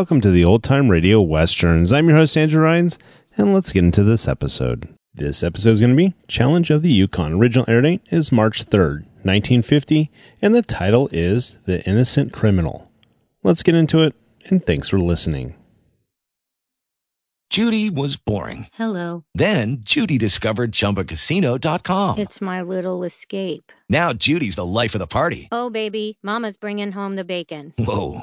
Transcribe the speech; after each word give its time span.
Welcome 0.00 0.22
to 0.22 0.30
the 0.30 0.46
Old 0.46 0.64
Time 0.64 0.90
Radio 0.90 1.20
Westerns. 1.20 1.92
I'm 1.92 2.08
your 2.08 2.16
host, 2.16 2.34
Andrew 2.34 2.62
Rhynes, 2.62 2.96
and 3.36 3.52
let's 3.52 3.70
get 3.70 3.84
into 3.84 4.02
this 4.02 4.26
episode. 4.26 4.88
This 5.12 5.42
episode 5.42 5.72
is 5.72 5.80
going 5.80 5.90
to 5.90 5.96
be 5.96 6.14
Challenge 6.26 6.70
of 6.70 6.80
the 6.80 6.90
Yukon. 6.90 7.34
Original 7.34 7.66
air 7.68 7.82
date 7.82 8.00
is 8.10 8.32
March 8.32 8.64
3rd, 8.64 9.04
1950, 9.24 10.10
and 10.40 10.54
the 10.54 10.62
title 10.62 11.10
is 11.12 11.58
The 11.66 11.82
Innocent 11.86 12.32
Criminal. 12.32 12.90
Let's 13.42 13.62
get 13.62 13.74
into 13.74 14.00
it, 14.00 14.14
and 14.46 14.64
thanks 14.64 14.88
for 14.88 14.98
listening. 14.98 15.54
Judy 17.50 17.90
was 17.90 18.16
boring. 18.16 18.68
Hello. 18.72 19.24
Then 19.34 19.78
Judy 19.80 20.16
discovered 20.16 20.72
ChumbaCasino.com. 20.72 22.18
It's 22.18 22.40
my 22.40 22.62
little 22.62 23.04
escape. 23.04 23.70
Now 23.90 24.14
Judy's 24.14 24.54
the 24.56 24.64
life 24.64 24.94
of 24.94 25.00
the 25.00 25.06
party. 25.06 25.48
Oh, 25.52 25.68
baby, 25.68 26.16
Mama's 26.22 26.56
bringing 26.56 26.92
home 26.92 27.16
the 27.16 27.24
bacon. 27.24 27.74
Whoa, 27.76 28.22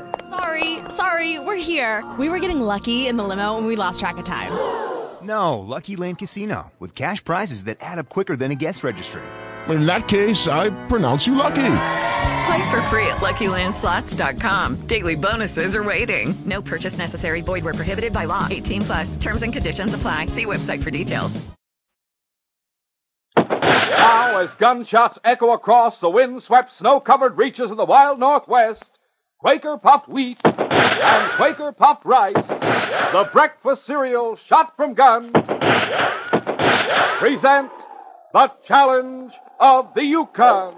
Sorry, 0.91 1.11
sorry, 1.11 1.39
we're 1.39 1.55
here. 1.55 2.03
We 2.17 2.29
were 2.29 2.39
getting 2.39 2.59
lucky 2.59 3.07
in 3.07 3.17
the 3.17 3.23
limo 3.23 3.57
and 3.57 3.67
we 3.67 3.75
lost 3.75 3.99
track 3.99 4.17
of 4.17 4.25
time. 4.25 4.51
No, 5.21 5.59
Lucky 5.59 5.95
Land 5.95 6.17
Casino, 6.17 6.71
with 6.79 6.95
cash 6.95 7.23
prizes 7.23 7.65
that 7.65 7.77
add 7.79 7.99
up 7.99 8.09
quicker 8.09 8.35
than 8.35 8.51
a 8.51 8.55
guest 8.55 8.83
registry. 8.83 9.21
In 9.69 9.85
that 9.85 10.07
case, 10.07 10.47
I 10.47 10.69
pronounce 10.87 11.27
you 11.27 11.35
lucky. 11.35 11.75
Play 12.45 12.71
for 12.71 12.81
free 12.89 13.05
at 13.07 13.17
LuckyLandSlots.com. 13.17 14.87
Daily 14.87 15.15
bonuses 15.15 15.75
are 15.75 15.83
waiting. 15.83 16.33
No 16.45 16.61
purchase 16.61 16.97
necessary. 16.97 17.41
Void 17.41 17.63
where 17.63 17.75
prohibited 17.75 18.11
by 18.11 18.25
law. 18.25 18.47
18 18.49 18.81
plus. 18.81 19.15
Terms 19.17 19.43
and 19.43 19.53
conditions 19.53 19.93
apply. 19.93 20.25
See 20.27 20.45
website 20.45 20.81
for 20.83 20.91
details. 20.91 21.39
Now, 23.37 24.39
as 24.39 24.53
gunshots 24.55 25.19
echo 25.23 25.51
across 25.51 25.99
the 25.99 26.09
wind-swept, 26.09 26.71
snow-covered 26.71 27.37
reaches 27.37 27.69
of 27.69 27.77
the 27.77 27.85
wild 27.85 28.19
Northwest, 28.19 28.97
Quaker 29.39 29.77
puffed 29.77 30.07
wheat 30.07 30.37
and 30.99 31.31
Quaker 31.33 31.71
puffed 31.71 32.05
rice, 32.05 32.47
the 32.47 33.29
breakfast 33.31 33.85
cereal 33.85 34.35
shot 34.35 34.75
from 34.75 34.93
guns, 34.93 35.31
present 37.19 37.71
the 38.33 38.51
challenge 38.63 39.33
of 39.59 39.93
the 39.93 40.03
Yukon. 40.03 40.73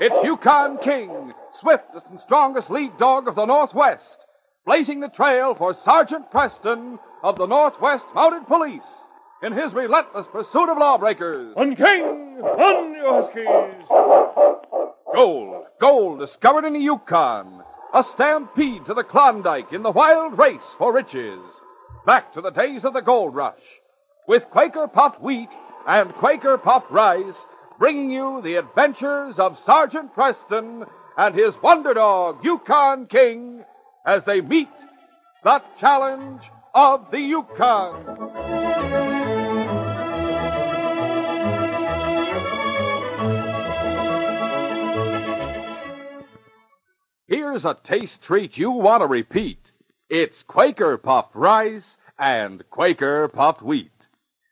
It's 0.00 0.24
Yukon 0.24 0.78
King, 0.78 1.34
swiftest 1.52 2.06
and 2.08 2.18
strongest 2.18 2.70
lead 2.70 2.96
dog 2.96 3.28
of 3.28 3.34
the 3.34 3.44
Northwest, 3.44 4.24
blazing 4.64 5.00
the 5.00 5.08
trail 5.08 5.54
for 5.54 5.74
Sergeant 5.74 6.30
Preston 6.30 6.98
of 7.22 7.36
the 7.36 7.46
Northwest 7.46 8.06
Mounted 8.14 8.46
Police 8.46 9.04
in 9.42 9.52
his 9.52 9.74
relentless 9.74 10.26
pursuit 10.26 10.68
of 10.68 10.78
lawbreakers. 10.78 11.54
On 11.56 11.76
King, 11.76 12.40
on 12.42 12.94
you 12.94 13.04
Huskies! 13.04 13.46
Gold, 15.14 15.64
gold 15.80 16.18
discovered 16.18 16.64
in 16.64 16.72
the 16.72 16.78
Yukon. 16.78 17.62
A 17.92 18.04
stampede 18.04 18.86
to 18.86 18.94
the 18.94 19.02
Klondike 19.02 19.72
in 19.72 19.82
the 19.82 19.90
wild 19.90 20.38
race 20.38 20.74
for 20.78 20.92
riches. 20.92 21.40
Back 22.06 22.32
to 22.34 22.40
the 22.40 22.50
days 22.50 22.84
of 22.84 22.94
the 22.94 23.02
gold 23.02 23.34
rush. 23.34 23.80
With 24.28 24.48
Quaker 24.48 24.86
puffed 24.86 25.20
wheat 25.20 25.48
and 25.88 26.14
Quaker 26.14 26.56
puffed 26.56 26.90
rice, 26.92 27.46
bringing 27.80 28.10
you 28.10 28.42
the 28.42 28.56
adventures 28.56 29.40
of 29.40 29.58
Sergeant 29.58 30.14
Preston 30.14 30.84
and 31.16 31.34
his 31.34 31.60
wonder 31.60 31.92
dog, 31.94 32.44
Yukon 32.44 33.06
King, 33.06 33.64
as 34.06 34.24
they 34.24 34.40
meet 34.40 34.68
the 35.42 35.60
challenge 35.76 36.48
of 36.72 37.10
the 37.10 37.20
Yukon. 37.20 38.39
Here's 47.50 47.64
a 47.64 47.74
taste 47.74 48.22
treat 48.22 48.56
you 48.58 48.70
want 48.70 49.00
to 49.00 49.08
repeat. 49.08 49.72
It's 50.08 50.44
Quaker 50.44 50.96
puffed 50.96 51.34
rice 51.34 51.98
and 52.16 52.62
Quaker 52.70 53.26
puffed 53.26 53.60
wheat. 53.60 54.06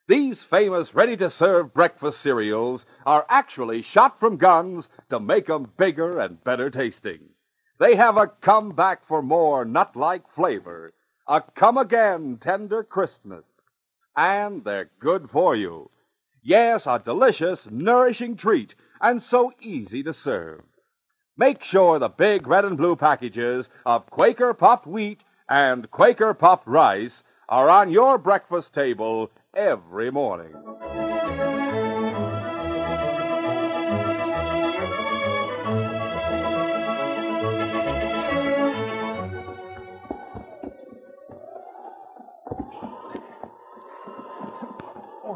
These 0.09 0.43
famous 0.43 0.97
ready 0.97 1.17
to 1.19 1.31
serve 1.31 1.73
breakfast 1.73 2.21
cereals 2.21 2.87
are 3.07 3.25
actually 3.29 3.83
shot 3.83 4.19
from 4.19 4.37
guns 4.37 4.91
to 5.11 5.21
make 5.21 5.49
'em 5.49 5.73
bigger 5.77 6.19
and 6.19 6.43
better 6.43 6.71
tasting. 6.71 7.29
They 7.79 7.95
have 7.95 8.17
a 8.17 8.27
come 8.27 8.73
back 8.73 9.05
for 9.05 9.23
more 9.23 9.65
nut 9.65 9.95
like 9.95 10.29
flavor, 10.29 10.93
a 11.29 11.41
come 11.41 11.79
again 11.79 12.39
tender 12.39 12.83
crispness, 12.83 13.47
and 14.17 14.65
they're 14.65 14.91
good 14.99 15.31
for 15.31 15.55
you. 15.55 15.93
Yes, 16.43 16.89
a 16.89 16.99
delicious, 16.99 17.71
nourishing 17.71 18.37
treat, 18.37 18.75
and 19.01 19.23
so 19.23 19.53
easy 19.61 20.03
to 20.03 20.13
serve. 20.13 20.65
Make 21.41 21.62
sure 21.62 22.00
the 22.00 22.09
big 22.09 22.49
red 22.49 22.65
and 22.65 22.76
blue 22.76 22.97
packages 22.97 23.71
of 23.87 24.10
Quaker 24.10 24.53
puffed 24.54 24.88
wheat 24.88 25.22
and 25.49 25.88
Quaker 25.88 26.34
puffed 26.34 26.66
rice 26.66 27.23
are 27.49 27.70
on 27.70 27.93
your 27.93 28.19
breakfast 28.19 28.75
table 28.75 29.31
every 29.55 30.11
morning. 30.11 30.52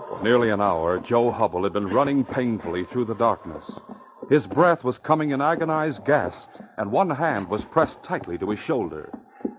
For 0.08 0.20
nearly 0.20 0.50
an 0.50 0.60
hour, 0.60 0.98
Joe 0.98 1.30
Hubble 1.30 1.62
had 1.62 1.72
been 1.72 1.86
running 1.86 2.24
painfully 2.24 2.82
through 2.82 3.04
the 3.04 3.14
darkness. 3.14 3.80
His 4.28 4.46
breath 4.46 4.84
was 4.84 4.98
coming 4.98 5.30
in 5.30 5.40
agonized 5.40 6.04
gasps, 6.04 6.60
and 6.76 6.90
one 6.90 7.10
hand 7.10 7.48
was 7.48 7.64
pressed 7.64 8.02
tightly 8.02 8.38
to 8.38 8.50
his 8.50 8.60
shoulder. 8.60 9.12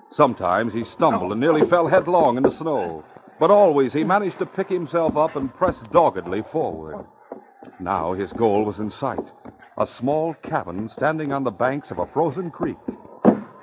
Sometimes 0.10 0.74
he 0.74 0.84
stumbled 0.84 1.32
and 1.32 1.42
nearly 1.42 1.64
fell 1.64 1.88
headlong 1.88 2.38
in 2.38 2.44
the 2.44 2.52
snow, 2.52 3.04
but 3.40 3.52
always 3.52 3.94
he 3.94 4.04
managed 4.04 4.40
to 4.40 4.46
pick 4.46 4.70
himself 4.70 5.18
up 5.18 5.36
and 5.36 5.54
press 5.54 5.82
doggedly 5.92 6.42
forward. 6.42 7.06
Now 7.80 8.14
his 8.14 8.34
goal 8.34 8.64
was 8.64 8.80
in 8.80 8.90
sight 8.90 9.32
a 9.78 9.86
small 9.86 10.36
cabin 10.36 10.88
standing 10.88 11.32
on 11.32 11.44
the 11.44 11.52
banks 11.52 11.90
of 11.90 12.00
a 12.00 12.06
frozen 12.06 12.52
creek. 12.52 12.78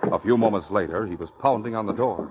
A 0.02 0.19
few 0.19 0.37
moments 0.37 0.70
later, 0.70 1.06
he 1.06 1.14
was 1.14 1.31
pounding 1.31 1.76
on 1.76 1.87
the 1.87 1.93
door. 1.93 2.31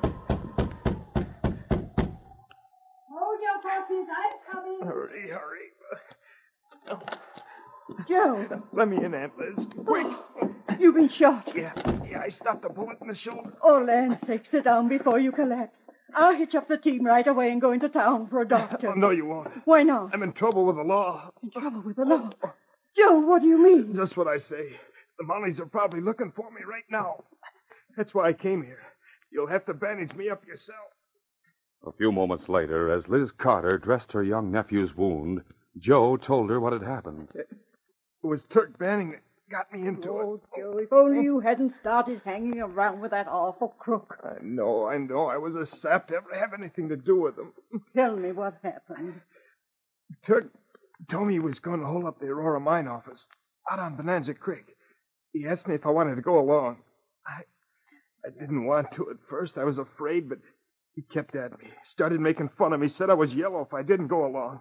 Joe. 8.08 8.62
Let 8.80 8.88
me 8.88 9.04
in, 9.04 9.14
Aunt 9.14 9.38
Liz. 9.38 9.68
Quick. 9.86 10.08
You've 10.80 10.96
been 10.96 11.10
shot. 11.10 11.52
Yeah, 11.54 11.74
yeah, 12.10 12.22
I 12.22 12.30
stopped 12.30 12.64
a 12.64 12.70
bullet 12.70 12.98
in 13.02 13.10
the 13.10 13.14
shoulder. 13.14 13.52
Oh, 13.62 13.80
land's 13.80 14.22
sake, 14.22 14.46
sit 14.46 14.64
down 14.64 14.88
before 14.88 15.20
you 15.20 15.34
collapse. 15.34 15.76
I'll 16.16 16.34
hitch 16.34 16.56
up 16.56 16.70
the 16.70 16.78
team 16.78 17.06
right 17.06 17.28
away 17.28 17.52
and 17.52 17.60
go 17.60 17.74
into 17.74 17.90
town 17.90 18.28
for 18.28 18.40
a 18.40 18.42
oh, 18.46 18.48
doctor. 18.48 18.92
Oh, 18.92 18.94
no, 18.94 19.10
you 19.10 19.26
won't. 19.26 19.52
Why 19.66 19.84
not? 19.84 20.12
I'm 20.14 20.24
in 20.24 20.32
trouble 20.32 20.66
with 20.66 20.78
the 20.78 20.84
law. 20.84 21.30
In 21.44 21.52
trouble 21.52 21.82
with 21.82 21.98
the 21.98 22.06
law. 22.06 22.30
Joe, 22.96 23.20
what 23.20 23.42
do 23.42 23.50
you 23.50 23.62
mean? 23.62 23.94
Just 23.94 24.16
what 24.16 24.30
I 24.30 24.38
say. 24.38 24.80
The 25.18 25.26
Mounties 25.26 25.60
are 25.60 25.66
probably 25.66 26.00
looking 26.00 26.32
for 26.32 26.50
me 26.50 26.62
right 26.66 26.86
now. 26.90 27.26
That's 27.98 28.16
why 28.16 28.30
I 28.30 28.34
came 28.34 28.64
here. 28.64 28.84
You'll 29.30 29.48
have 29.48 29.66
to 29.66 29.74
bandage 29.74 30.16
me 30.16 30.30
up 30.30 30.48
yourself. 30.48 30.88
A 31.86 31.92
few 31.92 32.14
moments 32.14 32.48
later, 32.48 32.94
as 32.94 33.10
Liz 33.10 33.34
Carter 33.34 33.78
dressed 33.78 34.14
her 34.14 34.24
young 34.24 34.52
nephew's 34.54 34.96
wound, 34.96 35.44
Joe 35.78 36.16
told 36.16 36.50
her 36.50 36.62
what 36.62 36.72
had 36.72 36.84
happened. 36.84 37.28
It 38.24 38.28
was 38.28 38.44
Turk 38.44 38.78
Banning 38.78 39.12
that 39.12 39.22
got 39.50 39.72
me 39.72 39.88
into 39.88 40.10
oh, 40.10 40.20
it. 40.20 40.26
Oh, 40.26 40.42
Joe, 40.58 40.78
if 40.78 40.94
only 40.94 41.24
you 41.24 41.40
hadn't 41.40 41.72
started 41.72 42.22
hanging 42.26 42.60
around 42.60 43.00
with 43.00 43.12
that 43.12 43.28
awful 43.28 43.70
crook. 43.70 44.20
I 44.24 44.44
know, 44.44 44.88
I 44.88 44.98
know. 44.98 45.28
I 45.28 45.38
was 45.38 45.56
a 45.56 45.66
sap 45.66 46.08
to 46.08 46.18
ever 46.18 46.34
have 46.34 46.54
anything 46.54 46.90
to 46.90 46.98
do 46.98 47.20
with 47.22 47.38
him. 47.38 47.54
Tell 47.96 48.16
me 48.16 48.32
what 48.32 48.56
happened. 48.62 49.22
Turk 50.24 50.52
told 51.08 51.28
me 51.28 51.34
he 51.34 51.40
was 51.40 51.60
going 51.60 51.80
to 51.80 51.86
hold 51.86 52.06
up 52.06 52.20
the 52.20 52.28
Aurora 52.28 52.60
mine 52.60 52.88
office 52.88 53.28
out 53.70 53.80
on 53.80 53.96
Bonanza 53.96 54.34
Creek. 54.34 54.66
He 55.32 55.46
asked 55.46 55.68
me 55.68 55.76
if 55.76 55.86
I 55.86 55.90
wanted 55.90 56.16
to 56.16 56.22
go 56.22 56.40
along. 56.40 56.78
I 57.26 57.44
I 58.26 58.30
didn't 58.38 58.66
want 58.66 58.92
to 58.94 59.10
at 59.12 59.18
first. 59.30 59.58
I 59.58 59.64
was 59.64 59.80
afraid, 59.80 60.28
but 60.28 60.40
he 60.94 61.02
kept 61.04 61.36
at 61.36 61.58
me. 61.60 61.70
Started 61.84 62.20
making 62.20 62.50
fun 62.50 62.74
of 62.74 62.80
me. 62.80 62.88
Said 62.88 63.10
I 63.10 63.14
was 63.14 63.34
yellow 63.34 63.62
if 63.62 63.74
I 63.74 63.82
didn't 63.82 64.08
go 64.08 64.26
along. 64.26 64.60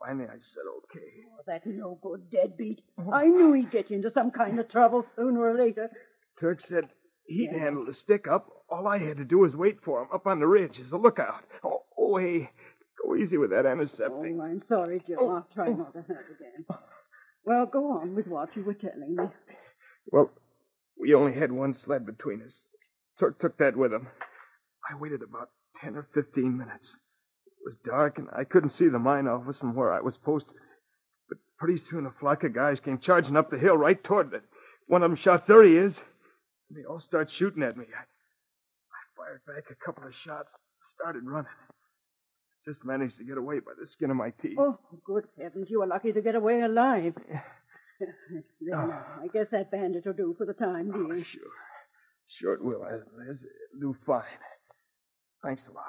Finally, 0.00 0.26
I 0.32 0.38
said 0.40 0.62
okay. 0.78 1.06
Oh, 1.38 1.42
that 1.46 1.66
no 1.66 1.98
good 2.02 2.30
deadbeat. 2.30 2.80
I 3.12 3.26
knew 3.26 3.52
he'd 3.52 3.70
get 3.70 3.90
you 3.90 3.96
into 3.96 4.10
some 4.10 4.30
kind 4.30 4.58
of 4.58 4.68
trouble 4.68 5.04
sooner 5.14 5.40
or 5.40 5.54
later. 5.54 5.90
Turk 6.38 6.60
said 6.60 6.88
he'd 7.26 7.52
handle 7.52 7.84
the 7.84 7.92
stick 7.92 8.26
up. 8.26 8.48
All 8.70 8.86
I 8.86 8.98
had 8.98 9.18
to 9.18 9.24
do 9.24 9.38
was 9.38 9.54
wait 9.54 9.82
for 9.82 10.02
him 10.02 10.08
up 10.12 10.26
on 10.26 10.40
the 10.40 10.46
ridge 10.46 10.80
as 10.80 10.92
a 10.92 10.96
lookout. 10.96 11.44
Oh, 11.62 11.82
oh 11.98 12.16
hey, 12.16 12.50
go 13.04 13.14
easy 13.14 13.36
with 13.36 13.50
that 13.50 13.66
antiseptic. 13.66 14.32
Oh, 14.34 14.42
I'm 14.42 14.62
sorry, 14.68 15.02
Joe. 15.06 15.16
Oh. 15.20 15.30
I'll 15.36 15.48
try 15.52 15.68
not 15.68 15.92
to 15.92 16.00
hurt 16.00 16.26
again. 16.38 16.64
Well, 17.44 17.66
go 17.66 17.92
on 17.98 18.14
with 18.14 18.26
what 18.26 18.56
you 18.56 18.64
were 18.64 18.74
telling 18.74 19.16
me. 19.16 19.24
Well, 20.10 20.30
we 20.98 21.14
only 21.14 21.32
had 21.32 21.52
one 21.52 21.74
sled 21.74 22.06
between 22.06 22.42
us. 22.42 22.64
Turk 23.18 23.38
took 23.38 23.58
that 23.58 23.76
with 23.76 23.92
him. 23.92 24.06
I 24.88 24.94
waited 24.96 25.22
about 25.22 25.50
10 25.76 25.96
or 25.96 26.08
15 26.14 26.56
minutes. 26.56 26.96
It 27.60 27.66
was 27.66 27.76
dark, 27.84 28.18
and 28.18 28.28
I 28.32 28.44
couldn't 28.44 28.70
see 28.70 28.88
the 28.88 28.98
mine 28.98 29.28
office 29.28 29.60
from 29.60 29.74
where 29.74 29.92
I 29.92 30.00
was 30.00 30.16
posted. 30.16 30.56
But 31.28 31.38
pretty 31.58 31.76
soon 31.76 32.06
a 32.06 32.10
flock 32.10 32.44
of 32.44 32.54
guys 32.54 32.80
came 32.80 32.98
charging 32.98 33.36
up 33.36 33.50
the 33.50 33.58
hill 33.58 33.76
right 33.76 34.02
toward 34.02 34.32
it. 34.32 34.42
One 34.86 35.02
of 35.02 35.10
them 35.10 35.16
shouts, 35.16 35.46
There 35.46 35.62
he 35.62 35.76
is. 35.76 36.02
And 36.68 36.78
they 36.78 36.84
all 36.86 37.00
start 37.00 37.30
shooting 37.30 37.62
at 37.62 37.76
me. 37.76 37.84
I, 37.94 38.00
I 38.00 39.02
fired 39.16 39.42
back 39.46 39.70
a 39.70 39.84
couple 39.84 40.06
of 40.06 40.14
shots, 40.14 40.56
started 40.80 41.24
running. 41.24 41.50
Just 42.64 42.84
managed 42.84 43.18
to 43.18 43.24
get 43.24 43.38
away 43.38 43.60
by 43.60 43.72
the 43.78 43.86
skin 43.86 44.10
of 44.10 44.16
my 44.16 44.30
teeth. 44.30 44.58
Oh, 44.58 44.78
good 45.04 45.24
heavens, 45.40 45.68
you 45.70 45.80
were 45.80 45.86
lucky 45.86 46.12
to 46.12 46.20
get 46.20 46.34
away 46.34 46.60
alive. 46.60 47.14
then, 48.00 48.74
uh, 48.74 49.02
I 49.22 49.28
guess 49.32 49.46
that 49.52 49.70
bandage 49.70 50.04
will 50.06 50.12
do 50.14 50.34
for 50.36 50.46
the 50.46 50.54
time 50.54 50.90
being. 50.90 51.12
Oh, 51.12 51.22
sure. 51.22 51.42
Sure 52.26 52.54
it 52.54 52.62
will, 52.64 52.86
Liz. 53.18 53.44
It'll 53.74 53.92
do 53.92 53.98
fine. 54.06 54.22
Thanks 55.42 55.68
a 55.68 55.72
lot. 55.72 55.84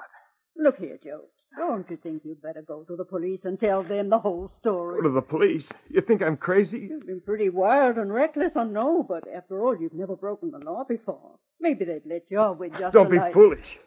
Look 0.56 0.78
here, 0.78 0.98
Joe. 1.02 1.22
Don't 1.56 1.88
you 1.90 1.96
think 1.96 2.22
you'd 2.24 2.40
better 2.42 2.62
go 2.62 2.82
to 2.84 2.96
the 2.96 3.04
police 3.04 3.40
and 3.44 3.60
tell 3.60 3.82
them 3.82 4.08
the 4.08 4.18
whole 4.18 4.48
story? 4.48 4.96
Go 5.02 5.08
to 5.08 5.14
the 5.14 5.22
police? 5.22 5.70
You 5.90 6.00
think 6.00 6.22
I'm 6.22 6.36
crazy? 6.36 6.88
You've 6.90 7.06
been 7.06 7.20
pretty 7.20 7.50
wild 7.50 7.98
and 7.98 8.12
reckless, 8.12 8.56
I 8.56 8.64
know, 8.64 9.02
but 9.02 9.24
after 9.34 9.62
all, 9.64 9.78
you've 9.78 9.92
never 9.92 10.16
broken 10.16 10.50
the 10.50 10.58
law 10.58 10.84
before. 10.84 11.38
Maybe 11.60 11.84
they'd 11.84 12.06
let 12.06 12.22
you 12.30 12.38
off 12.38 12.56
with 12.58 12.72
just 12.72 12.84
a 12.84 12.90
Don't 12.90 13.10
be 13.10 13.18
foolish. 13.32 13.78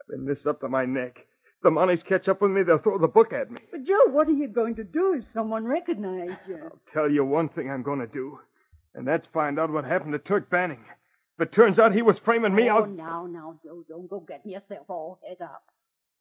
I've 0.00 0.08
been 0.08 0.26
this 0.26 0.46
up 0.46 0.60
to 0.60 0.68
my 0.68 0.84
neck. 0.86 1.18
If 1.44 1.62
the 1.62 1.70
Mounties 1.70 2.04
catch 2.04 2.28
up 2.28 2.42
with 2.42 2.50
me, 2.50 2.62
they'll 2.64 2.78
throw 2.78 2.98
the 2.98 3.08
book 3.08 3.32
at 3.32 3.50
me. 3.50 3.60
But, 3.70 3.84
Joe, 3.84 4.10
what 4.10 4.28
are 4.28 4.32
you 4.32 4.48
going 4.48 4.74
to 4.76 4.84
do 4.84 5.14
if 5.14 5.30
someone 5.32 5.64
recognizes 5.64 6.36
you? 6.48 6.58
I'll 6.64 6.80
tell 6.92 7.10
you 7.10 7.24
one 7.24 7.48
thing 7.48 7.70
I'm 7.70 7.82
going 7.82 8.00
to 8.00 8.06
do, 8.06 8.38
and 8.94 9.06
that's 9.06 9.26
find 9.28 9.58
out 9.58 9.70
what 9.70 9.84
happened 9.84 10.12
to 10.12 10.18
Turk 10.18 10.50
Banning. 10.50 10.84
If 11.38 11.46
it 11.46 11.52
turns 11.52 11.78
out 11.78 11.94
he 11.94 12.02
was 12.02 12.18
framing 12.18 12.54
me, 12.54 12.68
oh, 12.68 12.78
I'll. 12.78 12.86
now, 12.86 13.26
now, 13.26 13.54
Joe, 13.64 13.84
don't 13.88 14.10
go 14.10 14.18
getting 14.20 14.52
yourself 14.52 14.86
all 14.88 15.20
head 15.26 15.40
up. 15.40 15.62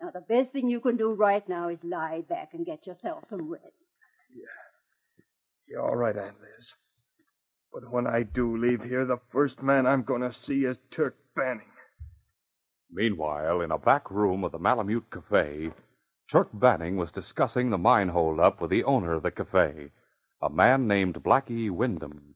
Now, 0.02 0.12
the 0.12 0.22
best 0.22 0.52
thing 0.52 0.70
you 0.70 0.80
can 0.80 0.96
do 0.98 1.12
right 1.12 1.48
now 1.50 1.70
is 1.70 1.84
lie 1.84 2.22
back 2.30 2.54
and 2.54 2.66
get 2.66 2.86
yourself 2.86 3.24
some 3.30 3.50
rest. 3.50 3.84
Yeah. 4.32 4.46
You're 5.68 5.82
all 5.82 5.96
right, 5.96 6.16
Aunt 6.16 6.38
Liz. 6.40 6.76
But 7.74 7.92
when 7.92 8.08
I 8.08 8.24
do 8.24 8.58
leave 8.58 8.84
here, 8.84 9.06
the 9.06 9.20
first 9.32 9.62
man 9.62 9.86
I'm 9.86 10.04
going 10.04 10.22
to 10.22 10.32
see 10.32 10.66
is 10.66 10.80
Turk 10.92 11.16
Banning. 11.36 11.72
Meanwhile, 12.92 13.62
in 13.62 13.72
a 13.72 13.78
back 13.78 14.10
room 14.10 14.44
of 14.44 14.52
the 14.52 14.60
Malamute 14.60 15.10
Cafe, 15.12 15.72
Turk 16.30 16.50
Banning 16.54 16.96
was 16.96 17.12
discussing 17.12 17.70
the 17.70 17.78
mine 17.78 18.10
holdup 18.10 18.62
with 18.62 18.70
the 18.70 18.84
owner 18.84 19.14
of 19.14 19.24
the 19.24 19.32
cafe, 19.32 19.92
a 20.42 20.50
man 20.50 20.88
named 20.88 21.24
Blackie 21.24 21.70
Wyndham. 21.72 22.36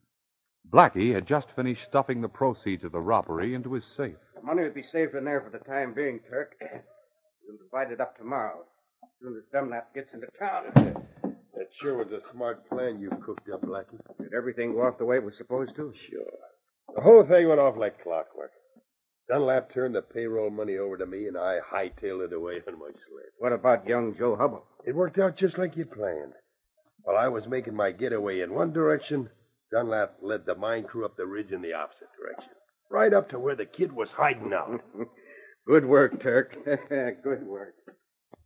Blackie 0.70 1.14
had 1.14 1.26
just 1.26 1.52
finished 1.52 1.84
stuffing 1.84 2.22
the 2.22 2.30
proceeds 2.30 2.84
of 2.84 2.92
the 2.92 3.02
robbery 3.02 3.54
into 3.54 3.74
his 3.74 3.86
safe. 3.86 4.18
The 4.36 4.42
money 4.42 4.64
would 4.64 4.74
be 4.74 4.82
safe 4.82 5.14
in 5.14 5.26
there 5.26 5.42
for 5.42 5.50
the 5.50 5.64
time 5.64 5.94
being, 5.94 6.20
Turk. 6.22 6.56
We'll 7.48 7.58
divide 7.58 7.92
it 7.92 8.02
up 8.02 8.18
tomorrow. 8.18 8.66
As 9.04 9.10
soon 9.22 9.36
as 9.38 9.44
Dunlap 9.52 9.94
gets 9.94 10.14
into 10.14 10.28
town. 10.40 10.72
That 11.56 11.74
sure 11.74 11.98
was 11.98 12.12
a 12.12 12.20
smart 12.20 12.68
plan 12.70 13.00
you 13.00 13.10
cooked 13.24 13.50
up, 13.50 13.62
Blackie. 13.62 14.00
Did 14.20 14.34
everything 14.34 14.74
go 14.74 14.82
off 14.82 14.98
the 14.98 15.06
way 15.06 15.18
it 15.18 15.24
was 15.24 15.38
supposed 15.38 15.76
to? 15.76 15.94
Sure. 15.94 16.26
The 16.96 17.02
whole 17.02 17.24
thing 17.24 17.48
went 17.48 17.60
off 17.60 17.78
like 17.78 18.02
clockwork. 18.02 18.52
Dunlap 19.30 19.70
turned 19.70 19.96
the 19.96 20.02
payroll 20.02 20.50
money 20.50 20.78
over 20.78 20.98
to 20.98 21.06
me, 21.06 21.28
and 21.28 21.38
I 21.38 21.60
hightailed 21.60 22.26
it 22.26 22.34
away 22.34 22.62
on 22.68 22.80
my 22.80 22.88
sled. 22.88 23.32
What 23.38 23.54
about 23.54 23.88
young 23.88 24.16
Joe 24.18 24.36
Hubble? 24.36 24.66
It 24.86 24.96
worked 24.96 25.20
out 25.20 25.36
just 25.38 25.58
like 25.58 25.78
you 25.78 25.86
planned. 25.86 26.34
While 27.04 27.18
I 27.18 27.30
was 27.30 27.48
making 27.48 27.76
my 27.76 27.92
getaway 27.92 28.42
in 28.42 28.54
one 28.54 28.74
direction, 28.74 29.30
Dunlap 29.72 30.18
led 30.22 30.46
the 30.46 30.56
mine 30.56 30.84
crew 30.84 31.06
up 31.06 31.16
the 31.16 31.26
ridge 31.26 31.52
in 31.52 31.62
the 31.62 31.74
opposite 31.74 32.10
direction. 32.20 32.54
Right 32.90 33.14
up 33.14 33.30
to 33.30 33.40
where 33.40 33.56
the 33.56 33.66
kid 33.66 33.92
was 33.94 34.14
hiding 34.14 34.54
out. 34.54 34.82
Good 35.66 35.86
work, 35.86 36.20
Turk. 36.22 36.58
Good 36.90 37.46
work. 37.46 37.76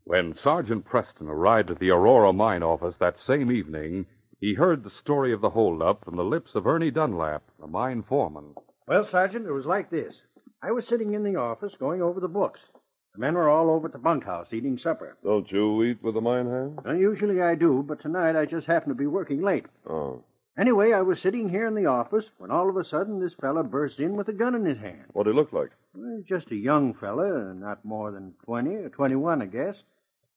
When 0.04 0.36
Sergeant 0.36 0.86
Preston 0.86 1.28
arrived 1.28 1.72
at 1.72 1.80
the 1.80 1.92
Aurora 1.92 2.32
mine 2.34 2.62
office 2.62 2.98
that 2.98 3.18
same 3.18 3.52
evening, 3.52 4.06
he 4.40 4.54
heard 4.54 4.84
the 4.84 4.90
story 4.90 5.32
of 5.32 5.42
the 5.42 5.50
holdup 5.50 6.06
from 6.06 6.16
the 6.16 6.24
lips 6.24 6.56
of 6.56 6.68
Ernie 6.68 6.92
Dunlap, 6.92 7.44
the 7.60 7.68
mine 7.68 8.04
foreman. 8.04 8.54
Well, 8.88 9.04
Sergeant, 9.04 9.48
it 9.48 9.52
was 9.52 9.66
like 9.66 9.90
this. 9.90 10.22
I 10.62 10.72
was 10.72 10.86
sitting 10.86 11.14
in 11.14 11.24
the 11.24 11.38
office 11.38 11.76
going 11.78 12.02
over 12.02 12.20
the 12.20 12.28
books. 12.28 12.70
The 13.14 13.22
men 13.22 13.34
were 13.36 13.50
all 13.50 13.70
over 13.70 13.88
at 13.88 13.94
the 13.94 14.00
bunkhouse 14.00 14.54
eating 14.54 14.78
supper. 14.78 15.18
Don't 15.24 15.50
you 15.52 15.84
eat 15.84 16.04
with 16.04 16.16
the 16.16 16.22
mine 16.22 16.48
hand? 16.48 16.80
Well, 16.84 16.96
usually 16.96 17.42
I 17.42 17.56
do, 17.56 17.82
but 17.82 18.02
tonight 18.02 18.36
I 18.36 18.46
just 18.46 18.68
happened 18.68 18.92
to 18.92 19.02
be 19.02 19.08
working 19.08 19.42
late. 19.42 19.66
Oh. 19.90 20.24
Anyway, 20.58 20.94
I 20.94 21.02
was 21.02 21.20
sitting 21.20 21.50
here 21.50 21.68
in 21.68 21.76
the 21.76 21.88
office 21.88 22.30
when 22.38 22.50
all 22.50 22.70
of 22.70 22.78
a 22.78 22.84
sudden 22.86 23.20
this 23.20 23.34
fella 23.34 23.64
burst 23.64 24.00
in 24.00 24.16
with 24.16 24.30
a 24.30 24.34
gun 24.34 24.56
in 24.56 24.64
his 24.64 24.78
hand. 24.78 25.04
What'd 25.12 25.34
he 25.34 25.38
look 25.38 25.52
like? 25.52 25.72
Well, 25.94 26.24
just 26.26 26.50
a 26.52 26.56
young 26.56 26.94
fella, 26.94 27.54
not 27.54 27.84
more 27.84 28.12
than 28.12 28.34
20 28.46 28.76
or 28.76 28.90
21, 28.90 29.42
I 29.42 29.46
guess. 29.48 29.84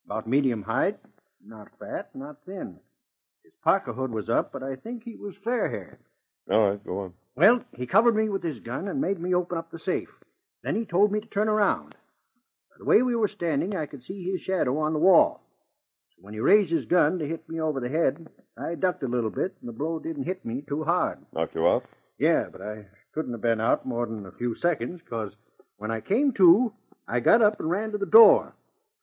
About 0.06 0.26
medium 0.26 0.62
height, 0.62 0.98
not 1.44 1.68
fat, 1.78 2.10
not 2.14 2.38
thin. 2.44 2.80
His 3.44 3.52
parka 3.62 3.92
hood 3.92 4.12
was 4.12 4.28
up, 4.28 4.52
but 4.52 4.64
I 4.64 4.74
think 4.74 5.04
he 5.04 5.14
was 5.14 5.36
fair 5.36 5.70
haired. 5.70 5.98
All 6.50 6.70
right, 6.70 6.84
go 6.84 7.00
on. 7.00 7.14
Well, 7.36 7.64
he 7.76 7.86
covered 7.86 8.16
me 8.16 8.28
with 8.28 8.42
his 8.42 8.58
gun 8.58 8.88
and 8.88 9.00
made 9.00 9.20
me 9.20 9.34
open 9.34 9.56
up 9.56 9.70
the 9.70 9.78
safe. 9.78 10.10
Then 10.64 10.74
he 10.74 10.84
told 10.84 11.12
me 11.12 11.20
to 11.20 11.26
turn 11.28 11.48
around. 11.48 11.90
By 12.70 12.76
The 12.78 12.84
way 12.84 13.02
we 13.02 13.14
were 13.14 13.28
standing, 13.28 13.76
I 13.76 13.86
could 13.86 14.02
see 14.02 14.24
his 14.24 14.40
shadow 14.40 14.78
on 14.78 14.94
the 14.94 14.98
wall. 14.98 15.47
When 16.20 16.34
he 16.34 16.40
raised 16.40 16.70
his 16.70 16.84
gun 16.84 17.18
to 17.18 17.26
hit 17.26 17.48
me 17.48 17.60
over 17.60 17.80
the 17.80 17.88
head, 17.88 18.28
I 18.56 18.74
ducked 18.74 19.02
a 19.02 19.08
little 19.08 19.30
bit, 19.30 19.54
and 19.60 19.68
the 19.68 19.72
blow 19.72 19.98
didn't 19.98 20.24
hit 20.24 20.44
me 20.44 20.62
too 20.62 20.84
hard. 20.84 21.18
Knocked 21.32 21.54
you 21.54 21.66
out? 21.66 21.84
Yeah, 22.18 22.48
but 22.50 22.60
I 22.60 22.86
couldn't 23.12 23.32
have 23.32 23.40
been 23.40 23.60
out 23.60 23.86
more 23.86 24.06
than 24.06 24.26
a 24.26 24.32
few 24.32 24.56
seconds, 24.56 25.00
because 25.02 25.32
when 25.76 25.90
I 25.90 26.00
came 26.00 26.32
to, 26.32 26.72
I 27.06 27.20
got 27.20 27.40
up 27.40 27.60
and 27.60 27.70
ran 27.70 27.92
to 27.92 27.98
the 27.98 28.06
door, 28.06 28.52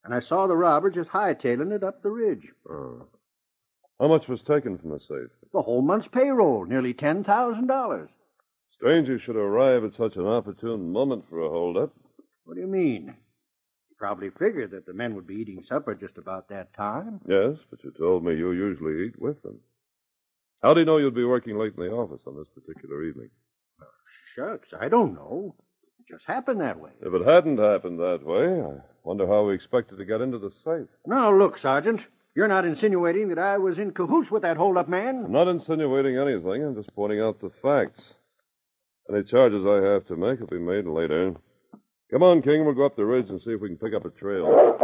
and 0.03 0.13
I 0.13 0.19
saw 0.19 0.45
the 0.45 0.57
robber 0.57 0.89
just 0.89 1.10
hightailing 1.10 1.72
it 1.72 1.84
up 1.84 2.03
the 2.03 2.12
ridge. 2.12 2.51
Oh. 2.69 3.07
How 4.00 4.10
much 4.10 4.27
was 4.27 4.41
taken 4.41 4.77
from 4.77 4.89
the 4.89 5.00
safe? 5.00 5.31
The 5.53 5.62
whole 5.62 5.81
month's 5.81 6.10
payroll, 6.10 6.65
nearly 6.65 6.93
$10,000. 6.93 8.10
Strange 8.72 9.07
you 9.07 9.17
should 9.17 9.38
arrive 9.38 9.86
at 9.86 9.95
such 9.95 10.17
an 10.17 10.27
opportune 10.27 10.91
moment 10.91 11.24
for 11.29 11.39
a 11.39 11.50
holdup. 11.50 11.93
What 12.43 12.55
do 12.55 12.62
you 12.62 12.67
mean? 12.67 13.15
Probably 14.05 14.29
figured 14.29 14.69
that 14.69 14.85
the 14.85 14.93
men 14.93 15.15
would 15.15 15.25
be 15.25 15.33
eating 15.33 15.63
supper 15.67 15.95
just 15.95 16.19
about 16.19 16.47
that 16.50 16.71
time. 16.75 17.19
Yes, 17.27 17.55
but 17.71 17.83
you 17.83 17.89
told 17.97 18.24
me 18.24 18.35
you 18.35 18.51
usually 18.51 19.07
eat 19.07 19.19
with 19.19 19.41
them. 19.41 19.59
How 20.62 20.75
do 20.75 20.81
you 20.81 20.85
know 20.85 20.97
you'd 20.97 21.15
be 21.15 21.24
working 21.24 21.57
late 21.57 21.74
in 21.75 21.83
the 21.83 21.91
office 21.91 22.21
on 22.27 22.38
this 22.38 22.47
particular 22.50 23.01
evening? 23.03 23.31
Shucks, 24.35 24.67
I 24.79 24.89
don't 24.89 25.15
know. 25.15 25.55
It 26.00 26.13
just 26.13 26.24
happened 26.27 26.62
that 26.62 26.79
way. 26.79 26.91
If 27.01 27.15
it 27.15 27.25
hadn't 27.25 27.57
happened 27.57 28.00
that 28.00 28.24
way, 28.24 28.62
I 28.62 28.79
wonder 29.03 29.25
how 29.25 29.45
we 29.45 29.55
expected 29.55 29.97
to 29.97 30.05
get 30.05 30.21
into 30.21 30.38
the 30.38 30.51
safe. 30.63 30.88
Now, 31.07 31.35
look, 31.35 31.57
Sergeant. 31.57 32.07
You're 32.35 32.47
not 32.47 32.63
insinuating 32.63 33.29
that 33.29 33.39
I 33.39 33.57
was 33.57 33.79
in 33.79 33.89
cahoots 33.89 34.29
with 34.29 34.43
that 34.43 34.57
hold-up 34.57 34.88
man? 34.88 35.25
I'm 35.25 35.31
not 35.31 35.47
insinuating 35.47 36.17
anything. 36.17 36.63
I'm 36.63 36.75
just 36.75 36.93
pointing 36.93 37.21
out 37.21 37.41
the 37.41 37.50
facts. 37.50 38.13
Any 39.12 39.24
charges 39.24 39.65
I 39.65 39.77
have 39.77 40.05
to 40.09 40.15
make 40.15 40.41
will 40.41 40.45
be 40.45 40.59
made 40.59 40.85
later. 40.85 41.33
Come 42.12 42.24
on, 42.24 42.41
King. 42.41 42.65
We'll 42.65 42.75
go 42.75 42.85
up 42.85 42.95
the 42.95 43.05
ridge 43.05 43.29
and 43.29 43.41
see 43.41 43.51
if 43.51 43.62
we 43.62 43.67
can 43.67 43.77
pick 43.77 43.93
up 43.93 44.05
a 44.05 44.09
trail. 44.09 44.75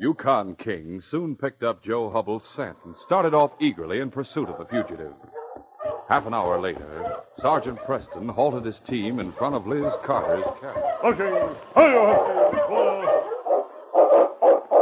Yukon 0.00 0.56
King 0.56 1.00
soon 1.00 1.36
picked 1.36 1.62
up 1.62 1.82
Joe 1.82 2.10
Hubbell's 2.10 2.46
scent 2.46 2.76
and 2.84 2.96
started 2.96 3.32
off 3.32 3.52
eagerly 3.60 4.00
in 4.00 4.10
pursuit 4.10 4.48
of 4.48 4.58
the 4.58 4.64
fugitive. 4.64 5.12
Half 6.08 6.26
an 6.26 6.34
hour 6.34 6.60
later, 6.60 7.16
Sergeant 7.36 7.78
Preston 7.84 8.28
halted 8.28 8.64
his 8.64 8.80
team 8.80 9.20
in 9.20 9.32
front 9.32 9.54
of 9.54 9.66
Liz 9.66 9.92
Carter's 10.04 10.44
cabin. 10.60 10.82
Okay. 11.04 11.30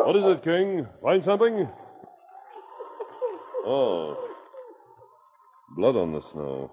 What 0.04 0.16
is 0.16 0.24
it, 0.24 0.42
King? 0.42 0.86
Find 1.02 1.22
something? 1.22 1.68
Oh. 3.64 4.16
Blood 5.76 5.96
on 5.96 6.12
the 6.12 6.22
snow. 6.32 6.70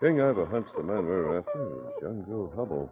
King, 0.00 0.20
I've 0.20 0.38
a 0.38 0.46
hunch 0.46 0.68
the 0.76 0.82
man 0.82 1.06
we're 1.06 1.38
after 1.38 1.60
is 1.60 2.02
young 2.02 2.24
Joe 2.26 2.52
Hubble. 2.54 2.88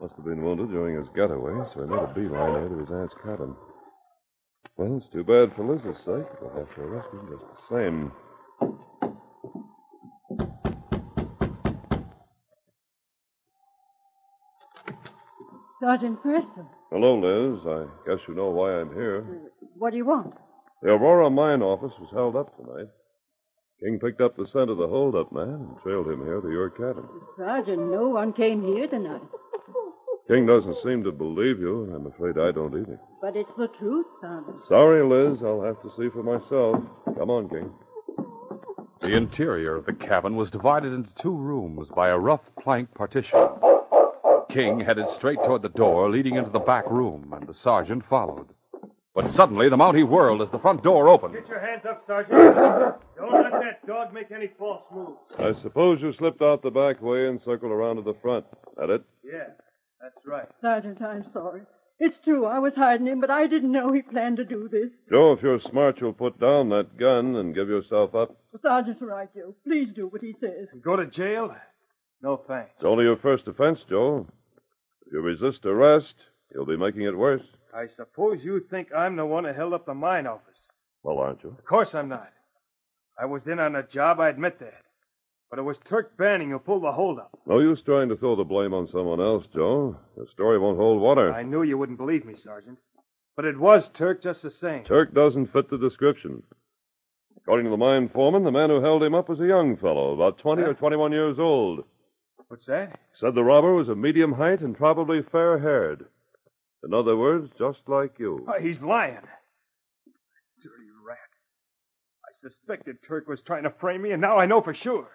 Must 0.00 0.14
have 0.14 0.24
been 0.24 0.42
wounded 0.44 0.70
during 0.70 0.96
his 0.96 1.08
getaway, 1.14 1.52
so 1.74 1.82
he 1.82 1.86
made 1.88 1.98
a 1.98 2.14
beeline 2.14 2.60
here 2.60 2.68
to 2.68 2.78
his 2.78 2.90
aunt's 2.90 3.14
cabin. 3.24 3.56
Well, 4.76 4.96
it's 4.96 5.08
too 5.08 5.24
bad 5.24 5.52
for 5.54 5.64
Liz's 5.64 5.98
sake. 5.98 6.26
We'll 6.40 6.54
have 6.54 6.72
to 6.76 6.80
arrest 6.82 7.08
him 7.12 7.28
just 7.28 7.44
the 7.44 7.76
same. 7.76 8.12
Sergeant 15.80 16.22
Preston, 16.22 16.66
Hello, 16.90 17.18
Liz. 17.18 17.60
I 17.66 17.86
guess 18.06 18.20
you 18.28 18.34
know 18.34 18.50
why 18.50 18.80
I'm 18.80 18.94
here. 18.94 19.24
Uh, 19.28 19.48
what 19.76 19.90
do 19.90 19.96
you 19.96 20.04
want? 20.04 20.34
The 20.80 20.90
Aurora 20.90 21.28
mine 21.30 21.62
office 21.62 21.92
was 21.98 22.10
held 22.12 22.36
up 22.36 22.56
tonight. 22.56 22.88
King 23.82 23.98
picked 23.98 24.20
up 24.20 24.36
the 24.36 24.46
scent 24.46 24.70
of 24.70 24.76
the 24.76 24.86
holdup 24.86 25.32
man 25.32 25.48
and 25.48 25.78
trailed 25.82 26.06
him 26.06 26.24
here 26.24 26.40
to 26.40 26.50
your 26.50 26.70
cabin. 26.70 27.04
Sergeant, 27.36 27.90
no 27.90 28.08
one 28.08 28.32
came 28.32 28.62
here 28.62 28.86
tonight. 28.86 29.22
King 30.28 30.46
doesn't 30.46 30.76
seem 30.76 31.02
to 31.02 31.10
believe 31.10 31.58
you, 31.58 31.82
and 31.82 31.94
I'm 31.94 32.06
afraid 32.06 32.38
I 32.38 32.52
don't 32.52 32.78
either. 32.78 33.00
But 33.20 33.34
it's 33.34 33.52
the 33.54 33.66
truth, 33.66 34.06
Sergeant. 34.20 34.56
Sorry, 34.68 35.02
Liz. 35.02 35.42
I'll 35.42 35.62
have 35.62 35.82
to 35.82 35.90
see 35.96 36.08
for 36.10 36.22
myself. 36.22 36.80
Come 37.18 37.28
on, 37.28 37.48
King. 37.48 37.72
The 39.00 39.16
interior 39.16 39.74
of 39.74 39.86
the 39.86 39.94
cabin 39.94 40.36
was 40.36 40.52
divided 40.52 40.92
into 40.92 41.12
two 41.16 41.34
rooms 41.34 41.88
by 41.88 42.10
a 42.10 42.18
rough 42.18 42.48
plank 42.62 42.94
partition. 42.94 43.48
King 44.48 44.78
headed 44.78 45.08
straight 45.08 45.42
toward 45.42 45.62
the 45.62 45.68
door 45.70 46.08
leading 46.08 46.36
into 46.36 46.50
the 46.50 46.60
back 46.60 46.88
room, 46.88 47.32
and 47.36 47.48
the 47.48 47.54
sergeant 47.54 48.04
followed. 48.04 48.46
But 49.14 49.30
suddenly 49.30 49.68
the 49.68 49.76
Mountie 49.76 50.06
whirled 50.08 50.40
as 50.40 50.50
the 50.50 50.58
front 50.58 50.82
door 50.82 51.08
opened. 51.08 51.34
Get 51.34 51.48
your 51.48 51.60
hands 51.60 51.84
up, 51.84 52.04
Sergeant. 52.06 52.32
Don't 53.16 53.32
let 53.32 53.52
that 53.52 53.86
dog 53.86 54.14
make 54.14 54.30
any 54.30 54.48
false 54.58 54.84
moves. 54.90 55.18
I 55.38 55.52
suppose 55.52 56.00
you 56.00 56.12
slipped 56.12 56.40
out 56.40 56.62
the 56.62 56.70
back 56.70 57.02
way 57.02 57.28
and 57.28 57.40
circled 57.40 57.72
around 57.72 57.96
to 57.96 58.02
the 58.02 58.14
front. 58.14 58.46
That 58.78 58.88
it? 58.88 59.04
Yeah, 59.22 59.48
that's 60.00 60.26
right. 60.26 60.48
Sergeant, 60.62 61.02
I'm 61.02 61.30
sorry. 61.30 61.62
It's 61.98 62.18
true, 62.20 62.46
I 62.46 62.58
was 62.58 62.74
hiding 62.74 63.06
him, 63.06 63.20
but 63.20 63.30
I 63.30 63.46
didn't 63.46 63.70
know 63.70 63.92
he 63.92 64.02
planned 64.02 64.38
to 64.38 64.44
do 64.44 64.66
this. 64.68 64.90
Joe, 65.10 65.32
if 65.32 65.42
you're 65.42 65.60
smart, 65.60 66.00
you'll 66.00 66.14
put 66.14 66.40
down 66.40 66.70
that 66.70 66.96
gun 66.96 67.36
and 67.36 67.54
give 67.54 67.68
yourself 67.68 68.14
up. 68.14 68.34
The 68.52 68.58
sergeant's 68.60 69.02
right, 69.02 69.28
Joe. 69.34 69.54
Please 69.64 69.92
do 69.92 70.08
what 70.08 70.22
he 70.22 70.34
says. 70.40 70.68
Go 70.82 70.96
to 70.96 71.06
jail? 71.06 71.54
No 72.22 72.38
thanks. 72.38 72.72
It's 72.76 72.84
only 72.86 73.04
your 73.04 73.16
first 73.16 73.46
offense, 73.46 73.84
Joe. 73.84 74.26
If 75.06 75.12
you 75.12 75.20
resist 75.20 75.66
arrest, 75.66 76.16
you'll 76.52 76.66
be 76.66 76.76
making 76.78 77.02
it 77.02 77.16
worse. 77.16 77.44
I 77.74 77.86
suppose 77.86 78.44
you 78.44 78.60
think 78.60 78.94
I'm 78.94 79.16
the 79.16 79.24
one 79.24 79.44
who 79.44 79.52
held 79.52 79.72
up 79.72 79.86
the 79.86 79.94
mine 79.94 80.26
office. 80.26 80.68
Well, 81.02 81.18
aren't 81.18 81.42
you? 81.42 81.50
Of 81.58 81.64
course 81.64 81.94
I'm 81.94 82.08
not. 82.08 82.30
I 83.18 83.24
was 83.24 83.46
in 83.46 83.58
on 83.58 83.72
the 83.72 83.82
job, 83.82 84.20
I 84.20 84.28
admit 84.28 84.58
that. 84.58 84.82
But 85.48 85.58
it 85.58 85.62
was 85.62 85.78
Turk 85.78 86.16
Banning 86.16 86.50
who 86.50 86.58
pulled 86.58 86.82
the 86.82 86.92
holdup. 86.92 87.38
No 87.46 87.58
use 87.58 87.82
trying 87.82 88.08
to 88.08 88.16
throw 88.16 88.36
the 88.36 88.44
blame 88.44 88.72
on 88.72 88.86
someone 88.88 89.20
else, 89.20 89.46
Joe. 89.46 89.96
The 90.16 90.26
story 90.26 90.58
won't 90.58 90.78
hold 90.78 91.00
water. 91.00 91.32
I 91.32 91.42
knew 91.42 91.62
you 91.62 91.76
wouldn't 91.76 91.98
believe 91.98 92.24
me, 92.24 92.34
Sergeant. 92.34 92.78
But 93.36 93.44
it 93.46 93.58
was 93.58 93.88
Turk 93.88 94.22
just 94.22 94.42
the 94.42 94.50
same. 94.50 94.84
Turk 94.84 95.14
doesn't 95.14 95.52
fit 95.52 95.68
the 95.68 95.78
description. 95.78 96.42
According 97.38 97.64
to 97.64 97.70
the 97.70 97.76
mine 97.76 98.08
foreman, 98.08 98.44
the 98.44 98.52
man 98.52 98.70
who 98.70 98.80
held 98.80 99.02
him 99.02 99.14
up 99.14 99.28
was 99.28 99.40
a 99.40 99.46
young 99.46 99.76
fellow, 99.76 100.12
about 100.12 100.38
20 100.38 100.62
or 100.62 100.74
21 100.74 101.12
years 101.12 101.38
old. 101.38 101.84
What's 102.48 102.66
that? 102.66 102.98
Said 103.14 103.34
the 103.34 103.44
robber 103.44 103.74
was 103.74 103.88
of 103.88 103.98
medium 103.98 104.32
height 104.32 104.60
and 104.60 104.76
probably 104.76 105.22
fair 105.22 105.58
haired. 105.58 106.06
In 106.84 106.92
other 106.92 107.16
words, 107.16 107.50
just 107.58 107.80
like 107.86 108.18
you. 108.18 108.44
Oh, 108.48 108.60
he's 108.60 108.82
lying. 108.82 109.20
Dirty 110.62 110.90
rat. 111.06 111.18
I 112.28 112.32
suspected 112.34 112.96
Turk 113.06 113.28
was 113.28 113.40
trying 113.40 113.62
to 113.62 113.70
frame 113.70 114.02
me, 114.02 114.10
and 114.10 114.20
now 114.20 114.36
I 114.36 114.46
know 114.46 114.60
for 114.60 114.74
sure. 114.74 115.08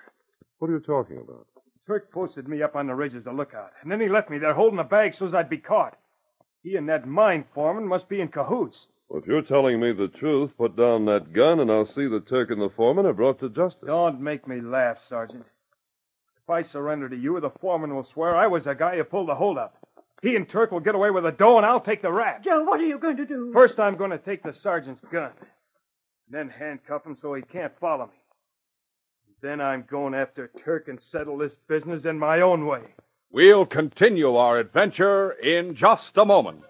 What 0.60 0.70
are 0.70 0.74
you 0.74 0.80
talking 0.80 1.18
about? 1.18 1.46
Turk 1.86 2.12
posted 2.12 2.48
me 2.48 2.62
up 2.62 2.76
on 2.76 2.88
the 2.88 2.96
ridge 2.96 3.16
as 3.16 3.28
a 3.28 3.32
lookout, 3.32 3.72
and 3.82 3.92
then 3.92 4.02
he 4.02 4.10
left 4.10 4.30
me 4.30 4.38
there 4.38 4.54
holding 4.54 4.80
a 4.80 4.84
bag 4.84 5.14
so 5.14 5.26
as 5.26 5.34
I'd 5.34 5.50
be 5.50 5.58
caught. 5.58 5.98
He 6.64 6.76
and 6.76 6.90
that 6.90 7.08
mine 7.08 7.46
foreman 7.54 7.88
must 7.88 8.10
be 8.10 8.20
in 8.20 8.28
cahoots. 8.28 8.88
Well, 9.08 9.22
if 9.22 9.28
you're 9.28 9.42
telling 9.42 9.80
me 9.80 9.94
the 9.94 10.10
truth, 10.10 10.52
put 10.58 10.76
down 10.76 11.06
that 11.06 11.32
gun, 11.32 11.62
and 11.62 11.72
I'll 11.72 11.86
see 11.86 12.08
the 12.08 12.20
Turk 12.20 12.50
and 12.52 12.62
the 12.62 12.70
foreman 12.70 13.06
are 13.06 13.14
brought 13.14 13.40
to 13.40 13.50
justice. 13.50 13.88
Don't 13.88 14.20
make 14.20 14.48
me 14.48 14.60
laugh, 14.60 15.02
Sergeant. 15.02 15.46
If 16.44 16.50
I 16.50 16.62
surrender 16.62 17.08
to 17.08 17.16
you, 17.16 17.40
the 17.40 17.50
foreman 17.50 17.96
will 17.96 18.04
swear 18.04 18.36
I 18.36 18.48
was 18.48 18.66
the 18.66 18.74
guy 18.74 18.98
who 18.98 19.04
pulled 19.06 19.30
the 19.30 19.36
holdup. 19.36 19.78
He 20.22 20.36
and 20.36 20.50
Turk 20.50 20.72
will 20.72 20.80
get 20.80 20.96
away 20.96 21.12
with 21.12 21.24
the 21.24 21.32
dough, 21.32 21.58
and 21.58 21.66
I'll 21.66 21.80
take 21.80 22.02
the 22.02 22.12
rap. 22.12 22.44
Joe, 22.44 22.64
what 22.64 22.80
are 22.80 22.86
you 22.86 22.98
going 22.98 23.18
to 23.18 23.26
do? 23.26 23.52
First, 23.54 23.80
I'm 23.80 23.96
going 23.96 24.12
to 24.12 24.18
take 24.18 24.42
the 24.42 24.54
sergeant's 24.54 25.02
gun, 25.02 25.32
and 25.40 25.50
then 26.30 26.50
handcuff 26.50 27.06
him 27.06 27.16
so 27.16 27.34
he 27.34 27.44
can't 27.44 27.78
follow 27.80 28.08
me. 28.08 28.14
Then 29.42 29.62
I'm 29.62 29.86
going 29.88 30.16
after 30.16 30.48
Turk 30.48 30.88
and 30.88 31.00
settle 31.00 31.38
this 31.38 31.54
business 31.54 32.06
in 32.06 32.18
my 32.18 32.42
own 32.42 32.66
way. 32.66 32.82
We'll 33.32 33.66
continue 33.68 34.36
our 34.36 34.58
adventure 34.58 35.32
in 35.32 35.76
just 35.76 36.18
a 36.18 36.26
moment. 36.26 36.64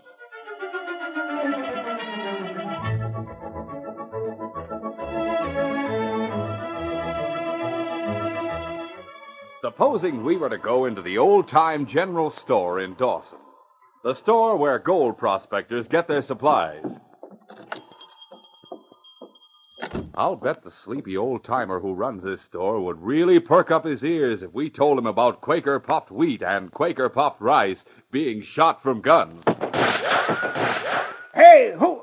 Supposing 9.77 10.23
we 10.23 10.37
were 10.37 10.49
to 10.49 10.57
go 10.57 10.85
into 10.85 11.03
the 11.03 11.19
old 11.19 11.47
time 11.47 11.85
general 11.85 12.31
store 12.31 12.79
in 12.79 12.95
Dawson, 12.95 13.37
the 14.03 14.15
store 14.15 14.57
where 14.57 14.79
gold 14.79 15.19
prospectors 15.19 15.87
get 15.87 16.07
their 16.07 16.23
supplies. 16.23 16.83
I'll 20.15 20.35
bet 20.35 20.63
the 20.63 20.71
sleepy 20.71 21.15
old 21.15 21.43
timer 21.43 21.79
who 21.79 21.93
runs 21.93 22.23
this 22.23 22.41
store 22.41 22.81
would 22.81 23.03
really 23.03 23.39
perk 23.39 23.69
up 23.69 23.85
his 23.85 24.03
ears 24.03 24.41
if 24.41 24.51
we 24.51 24.71
told 24.71 24.97
him 24.97 25.05
about 25.05 25.41
Quaker 25.41 25.79
puffed 25.79 26.09
wheat 26.09 26.41
and 26.41 26.71
Quaker 26.71 27.07
puffed 27.07 27.39
rice 27.39 27.85
being 28.09 28.41
shot 28.41 28.81
from 28.81 29.01
guns. 29.01 29.43
Hey, 31.35 31.75
who? 31.77 32.01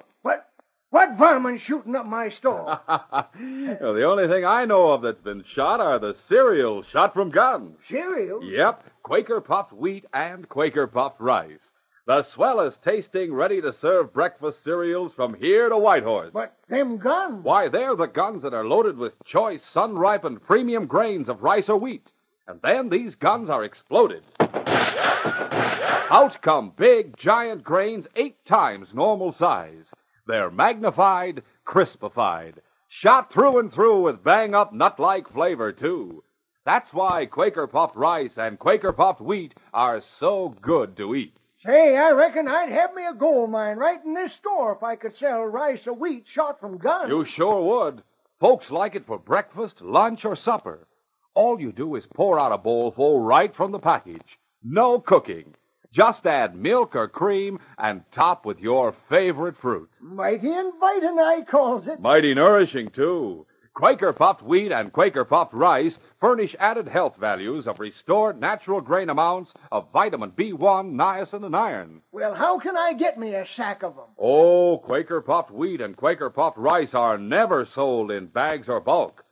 What 1.15 1.29
varmint 1.29 1.61
shooting 1.61 1.95
up 1.95 2.07
my 2.07 2.29
store? 2.29 2.81
Well, 2.89 3.95
the 3.95 4.03
only 4.03 4.27
thing 4.27 4.45
I 4.45 4.65
know 4.65 4.91
of 4.91 5.03
that's 5.03 5.21
been 5.21 5.45
shot 5.45 5.79
are 5.79 6.01
the 6.01 6.13
cereals 6.15 6.87
shot 6.87 7.15
from 7.15 7.31
guns. 7.31 7.77
Cereals? 7.85 8.45
Yep, 8.45 8.85
Quaker 9.05 9.41
puffed 9.41 9.73
wheat 9.73 10.07
and 10.13 10.49
Quaker 10.49 10.89
puffed 10.89 11.21
rice. 11.21 11.71
The 12.07 12.23
swellest 12.23 12.83
tasting, 12.83 13.33
ready 13.33 13.61
to 13.61 13.73
serve 13.73 14.13
breakfast 14.13 14.65
cereals 14.65 15.13
from 15.13 15.35
here 15.35 15.69
to 15.69 15.79
Whitehorse. 15.79 16.33
But 16.33 16.57
them 16.69 16.99
guns. 16.99 17.45
Why, 17.45 17.69
they're 17.69 17.95
the 17.95 18.07
guns 18.07 18.43
that 18.43 18.53
are 18.53 18.65
loaded 18.65 18.99
with 18.99 19.23
choice, 19.25 19.63
sun 19.63 19.97
ripened 19.97 20.43
premium 20.43 20.87
grains 20.87 21.29
of 21.29 21.45
rice 21.45 21.69
or 21.69 21.79
wheat. 21.79 22.11
And 22.49 22.59
then 22.63 22.89
these 22.89 23.15
guns 23.15 23.49
are 23.49 23.63
exploded. 23.63 24.25
Out 24.41 26.39
come 26.43 26.73
big, 26.75 27.17
giant 27.17 27.63
grains 27.63 28.09
eight 28.17 28.45
times 28.45 28.95
normal 28.95 29.31
size. 29.31 29.87
They're 30.27 30.51
magnified, 30.51 31.43
crispified, 31.67 32.55
shot 32.89 33.31
through 33.31 33.59
and 33.59 33.73
through 33.73 34.03
with 34.03 34.25
bang 34.25 34.55
up 34.55 34.73
nut 34.73 34.99
like 34.99 35.29
flavor, 35.29 35.73
too. 35.73 36.25
That's 36.65 36.95
why 36.95 37.27
Quaker 37.27 37.67
puffed 37.67 37.95
rice 37.95 38.39
and 38.39 38.59
Quaker 38.59 38.93
puffed 38.93 39.21
wheat 39.21 39.55
are 39.75 40.01
so 40.01 40.49
good 40.63 40.97
to 40.97 41.15
eat. 41.15 41.37
Say, 41.59 41.97
I 41.97 42.13
reckon 42.13 42.49
I'd 42.49 42.71
have 42.71 42.95
me 42.95 43.07
a 43.07 43.13
gold 43.13 43.51
mine 43.51 43.77
right 43.77 44.03
in 44.03 44.15
this 44.15 44.33
store 44.33 44.75
if 44.75 44.83
I 44.83 44.97
could 44.97 45.15
sell 45.15 45.45
rice 45.45 45.87
or 45.87 45.93
wheat 45.93 46.27
shot 46.27 46.61
from 46.61 46.79
guns. 46.79 47.11
You 47.11 47.25
sure 47.25 47.63
would. 47.63 48.03
Folks 48.41 48.71
like 48.71 48.95
it 48.95 49.07
for 49.07 49.19
breakfast, 49.19 49.83
lunch, 49.83 50.25
or 50.25 50.37
supper. 50.37 50.87
All 51.35 51.61
you 51.61 51.73
do 51.73 51.97
is 51.97 52.07
pour 52.07 52.39
out 52.39 52.53
a 52.53 52.59
bowlful 52.59 53.21
right 53.21 53.55
from 53.55 53.73
the 53.73 53.79
package. 53.79 54.39
No 54.63 55.01
cooking. 55.01 55.55
Just 55.95 56.27
add 56.27 56.57
milk 56.57 56.97
or 56.97 57.07
cream 57.07 57.61
and 57.79 58.03
top 58.11 58.45
with 58.45 58.59
your 58.59 58.91
favorite 59.09 59.57
fruit. 59.57 59.89
Mighty 60.01 60.53
inviting, 60.53 61.21
I 61.21 61.43
calls 61.43 61.87
it. 61.87 62.01
Mighty 62.01 62.35
nourishing, 62.35 62.89
too. 62.89 63.47
Quaker 63.75 64.13
puffed 64.13 64.43
wheat 64.43 64.73
and 64.73 64.93
Quaker 64.93 65.25
puffed 65.25 65.55
rice 65.55 66.01
furnish 66.19 66.57
added 66.59 66.89
health 66.89 67.15
values 67.15 67.69
of 67.69 67.79
restored 67.79 68.41
natural 68.41 68.81
grain 68.81 69.09
amounts 69.09 69.55
of 69.71 69.93
vitamin 69.93 70.33
B1, 70.33 70.97
niacin, 70.97 71.47
and 71.47 71.55
iron. 71.55 72.03
Well, 72.11 72.35
how 72.35 72.59
can 72.59 72.77
I 72.77 72.95
get 72.95 73.17
me 73.17 73.37
a 73.37 73.47
sack 73.47 73.85
of 73.85 73.95
them? 73.95 74.07
Oh, 74.19 74.79
Quaker 74.79 75.21
puffed 75.21 75.53
wheat 75.53 75.81
and 75.81 75.97
Quaker 75.97 76.29
puffed 76.29 76.59
rice 76.59 76.95
are 76.95 77.19
never 77.19 77.65
sold 77.65 78.11
in 78.11 78.27
bags 78.27 78.69
or 78.69 78.81
bulk. 78.81 79.25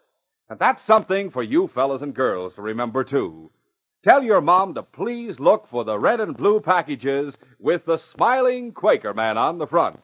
And 0.48 0.60
that's 0.60 0.84
something 0.84 1.30
for 1.30 1.42
you 1.42 1.66
fellas 1.66 2.02
and 2.02 2.14
girls 2.14 2.54
to 2.54 2.62
remember, 2.62 3.02
too. 3.02 3.50
Tell 4.02 4.24
your 4.24 4.40
mom 4.40 4.74
to 4.74 4.82
please 4.82 5.38
look 5.38 5.68
for 5.68 5.84
the 5.84 5.96
red 5.96 6.18
and 6.18 6.36
blue 6.36 6.58
packages 6.58 7.38
with 7.60 7.84
the 7.84 7.98
smiling 7.98 8.72
Quaker 8.72 9.14
man 9.14 9.38
on 9.38 9.58
the 9.58 9.66
front. 9.66 10.00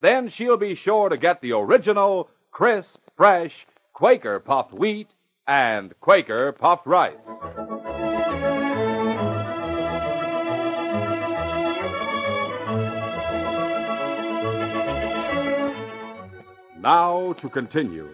Then 0.00 0.28
she'll 0.28 0.56
be 0.56 0.76
sure 0.76 1.08
to 1.08 1.16
get 1.16 1.40
the 1.40 1.50
original, 1.50 2.30
crisp, 2.52 3.00
fresh 3.16 3.66
Quaker 3.94 4.38
puffed 4.38 4.72
wheat 4.72 5.08
and 5.48 5.92
Quaker 5.98 6.52
puffed 6.52 6.86
rice. 6.86 7.16
Now 16.78 17.32
to 17.38 17.48
continue. 17.48 18.08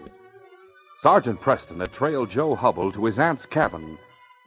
Sergeant 1.01 1.39
Preston 1.39 1.81
had 1.81 1.93
trailed 1.93 2.31
Joe 2.31 2.55
Hubble 2.55 2.91
to 2.93 3.05
his 3.05 3.19
aunt's 3.19 3.45
cabin, 3.45 3.99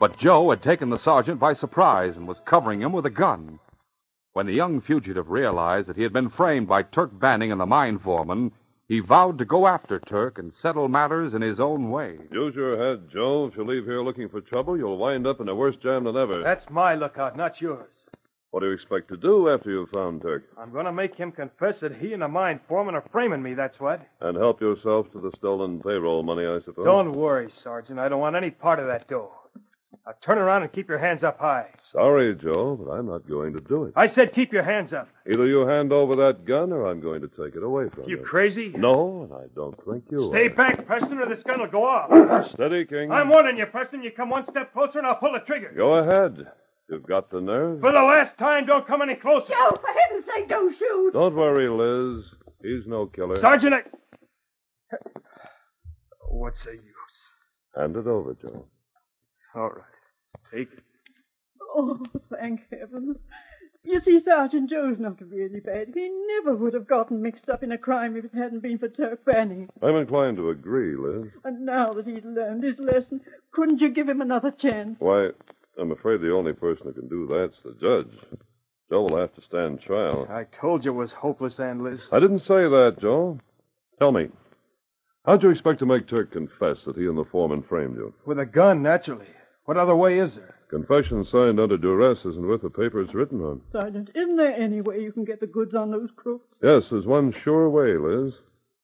but 0.01 0.17
Joe 0.17 0.49
had 0.49 0.63
taken 0.63 0.89
the 0.89 0.97
sergeant 0.97 1.39
by 1.39 1.53
surprise 1.53 2.17
and 2.17 2.27
was 2.27 2.39
covering 2.39 2.81
him 2.81 2.91
with 2.91 3.05
a 3.05 3.11
gun. 3.11 3.59
When 4.33 4.47
the 4.47 4.55
young 4.55 4.81
fugitive 4.81 5.29
realized 5.29 5.89
that 5.89 5.95
he 5.95 6.01
had 6.01 6.11
been 6.11 6.31
framed 6.31 6.67
by 6.67 6.81
Turk 6.81 7.11
Banning 7.13 7.51
and 7.51 7.61
the 7.61 7.67
mine 7.67 7.99
foreman, 7.99 8.51
he 8.87 8.99
vowed 8.99 9.37
to 9.37 9.45
go 9.45 9.67
after 9.67 9.99
Turk 9.99 10.39
and 10.39 10.55
settle 10.55 10.87
matters 10.87 11.35
in 11.35 11.43
his 11.43 11.59
own 11.59 11.91
way. 11.91 12.17
Use 12.31 12.55
your 12.55 12.75
head, 12.79 13.09
Joe. 13.11 13.45
If 13.45 13.55
you 13.55 13.63
leave 13.63 13.85
here 13.85 14.01
looking 14.01 14.27
for 14.27 14.41
trouble, 14.41 14.75
you'll 14.75 14.97
wind 14.97 15.27
up 15.27 15.39
in 15.39 15.47
a 15.47 15.53
worse 15.53 15.77
jam 15.77 16.05
than 16.05 16.17
ever. 16.17 16.41
That's 16.41 16.71
my 16.71 16.95
lookout, 16.95 17.37
not 17.37 17.61
yours. 17.61 18.07
What 18.49 18.61
do 18.61 18.69
you 18.69 18.73
expect 18.73 19.07
to 19.09 19.17
do 19.17 19.49
after 19.49 19.69
you've 19.69 19.91
found 19.91 20.23
Turk? 20.23 20.45
I'm 20.57 20.71
going 20.71 20.85
to 20.85 20.91
make 20.91 21.13
him 21.13 21.31
confess 21.31 21.79
that 21.81 21.95
he 21.95 22.13
and 22.13 22.23
the 22.23 22.27
mine 22.27 22.59
foreman 22.67 22.95
are 22.95 23.05
framing 23.11 23.43
me, 23.43 23.53
that's 23.53 23.79
what. 23.79 24.01
And 24.19 24.35
help 24.35 24.61
yourself 24.61 25.11
to 25.11 25.19
the 25.19 25.31
stolen 25.31 25.79
payroll 25.79 26.23
money, 26.23 26.47
I 26.47 26.59
suppose. 26.59 26.85
Don't 26.85 27.11
worry, 27.11 27.51
Sergeant. 27.51 27.99
I 27.99 28.09
don't 28.09 28.19
want 28.19 28.35
any 28.35 28.49
part 28.49 28.79
of 28.79 28.87
that 28.87 29.07
dough. 29.07 29.31
Now 30.05 30.13
turn 30.21 30.37
around 30.37 30.63
and 30.63 30.71
keep 30.71 30.89
your 30.89 30.97
hands 30.97 31.23
up 31.23 31.39
high. 31.39 31.67
Sorry, 31.91 32.35
Joe, 32.35 32.75
but 32.81 32.91
I'm 32.91 33.05
not 33.05 33.27
going 33.27 33.53
to 33.53 33.59
do 33.61 33.85
it. 33.85 33.93
I 33.95 34.07
said 34.07 34.33
keep 34.33 34.51
your 34.51 34.63
hands 34.63 34.93
up. 34.93 35.07
Either 35.29 35.45
you 35.45 35.67
hand 35.67 35.91
over 35.93 36.15
that 36.15 36.45
gun 36.45 36.71
or 36.71 36.87
I'm 36.87 36.99
going 37.01 37.21
to 37.21 37.27
take 37.27 37.55
it 37.55 37.63
away 37.63 37.87
from 37.89 38.05
you. 38.05 38.17
You 38.17 38.23
crazy? 38.23 38.69
No, 38.69 39.23
and 39.23 39.33
I 39.33 39.45
don't 39.55 39.75
think 39.85 40.05
you 40.09 40.19
Stay 40.21 40.47
are. 40.47 40.49
back, 40.49 40.85
Preston, 40.85 41.19
or 41.19 41.25
this 41.25 41.43
gun 41.43 41.59
will 41.59 41.67
go 41.67 41.85
off. 41.85 42.51
Steady, 42.51 42.85
King. 42.85 43.11
I'm 43.11 43.29
warning 43.29 43.57
you, 43.57 43.65
Preston. 43.65 44.01
You 44.01 44.11
come 44.11 44.29
one 44.29 44.45
step 44.45 44.73
closer 44.73 44.99
and 44.99 45.07
I'll 45.07 45.15
pull 45.15 45.33
the 45.33 45.39
trigger. 45.39 45.71
Go 45.75 45.95
ahead. 45.95 46.47
You've 46.89 47.05
got 47.07 47.29
the 47.29 47.39
nerve. 47.39 47.79
For 47.79 47.91
the 47.91 48.01
last 48.01 48.37
time, 48.37 48.65
don't 48.65 48.85
come 48.85 49.01
any 49.01 49.15
closer. 49.15 49.53
Joe, 49.53 49.71
for 49.71 49.87
heaven's 49.87 50.25
sake, 50.25 50.49
don't 50.49 50.75
shoot. 50.75 51.13
Don't 51.13 51.35
worry, 51.35 51.69
Liz. 51.69 52.25
He's 52.61 52.85
no 52.85 53.05
killer. 53.05 53.35
Sergeant, 53.35 53.75
I... 53.75 53.83
What's 56.29 56.65
the 56.65 56.73
use? 56.73 56.81
Hand 57.77 57.95
it 57.95 58.07
over, 58.07 58.33
Joe. 58.33 58.65
All 59.55 59.69
right. 59.69 59.83
Take 60.51 60.71
it. 60.73 60.83
Oh, 61.61 62.01
thank 62.29 62.61
heavens. 62.71 63.17
You 63.83 63.99
see, 63.99 64.19
Sergeant 64.19 64.69
Joe's 64.69 64.99
not 64.99 65.19
really 65.21 65.59
bad. 65.59 65.91
He 65.95 66.09
never 66.27 66.55
would 66.55 66.73
have 66.73 66.87
gotten 66.87 67.21
mixed 67.21 67.49
up 67.49 67.63
in 67.63 67.71
a 67.71 67.77
crime 67.77 68.15
if 68.15 68.25
it 68.25 68.33
hadn't 68.33 68.59
been 68.61 68.77
for 68.77 68.87
Turk 68.89 69.25
Banning. 69.25 69.69
I'm 69.81 69.95
inclined 69.95 70.37
to 70.37 70.51
agree, 70.51 70.95
Liz. 70.95 71.31
And 71.43 71.65
now 71.65 71.91
that 71.93 72.05
he's 72.05 72.23
learned 72.23 72.63
his 72.63 72.77
lesson, 72.77 73.21
couldn't 73.51 73.81
you 73.81 73.89
give 73.89 74.07
him 74.07 74.21
another 74.21 74.51
chance? 74.51 74.97
Why, 74.99 75.29
I'm 75.79 75.91
afraid 75.91 76.21
the 76.21 76.33
only 76.33 76.53
person 76.53 76.87
who 76.87 76.93
can 76.93 77.09
do 77.09 77.27
that's 77.27 77.59
the 77.61 77.73
judge. 77.81 78.13
Joe 78.89 79.03
will 79.03 79.17
have 79.17 79.33
to 79.35 79.41
stand 79.41 79.81
trial. 79.81 80.27
I 80.29 80.43
told 80.43 80.85
you 80.85 80.91
it 80.91 80.97
was 80.97 81.13
hopeless, 81.13 81.59
Aunt 81.59 81.81
Liz. 81.81 82.07
I 82.11 82.19
didn't 82.19 82.39
say 82.39 82.67
that, 82.67 82.97
Joe. 82.99 83.39
Tell 83.97 84.11
me, 84.11 84.29
how'd 85.25 85.41
you 85.41 85.49
expect 85.49 85.79
to 85.79 85.85
make 85.85 86.07
Turk 86.07 86.31
confess 86.31 86.83
that 86.85 86.97
he 86.97 87.07
and 87.07 87.17
the 87.17 87.25
foreman 87.25 87.63
framed 87.63 87.95
you? 87.95 88.13
With 88.25 88.37
a 88.39 88.45
gun, 88.45 88.83
naturally. 88.83 89.27
What 89.65 89.77
other 89.77 89.95
way 89.95 90.19
is 90.19 90.35
there? 90.35 90.55
Confession 90.69 91.23
signed 91.23 91.59
under 91.59 91.77
duress 91.77 92.25
isn't 92.25 92.47
worth 92.47 92.61
the 92.61 92.69
paper 92.69 93.01
it's 93.01 93.13
written 93.13 93.41
on. 93.41 93.61
Sergeant, 93.71 94.09
isn't 94.15 94.37
there 94.37 94.55
any 94.55 94.81
way 94.81 95.01
you 95.01 95.11
can 95.11 95.23
get 95.25 95.39
the 95.39 95.47
goods 95.47 95.75
on 95.75 95.91
those 95.91 96.09
crooks? 96.15 96.57
Yes, 96.63 96.89
there's 96.89 97.05
one 97.05 97.31
sure 97.31 97.69
way, 97.69 97.97
Liz. 97.97 98.33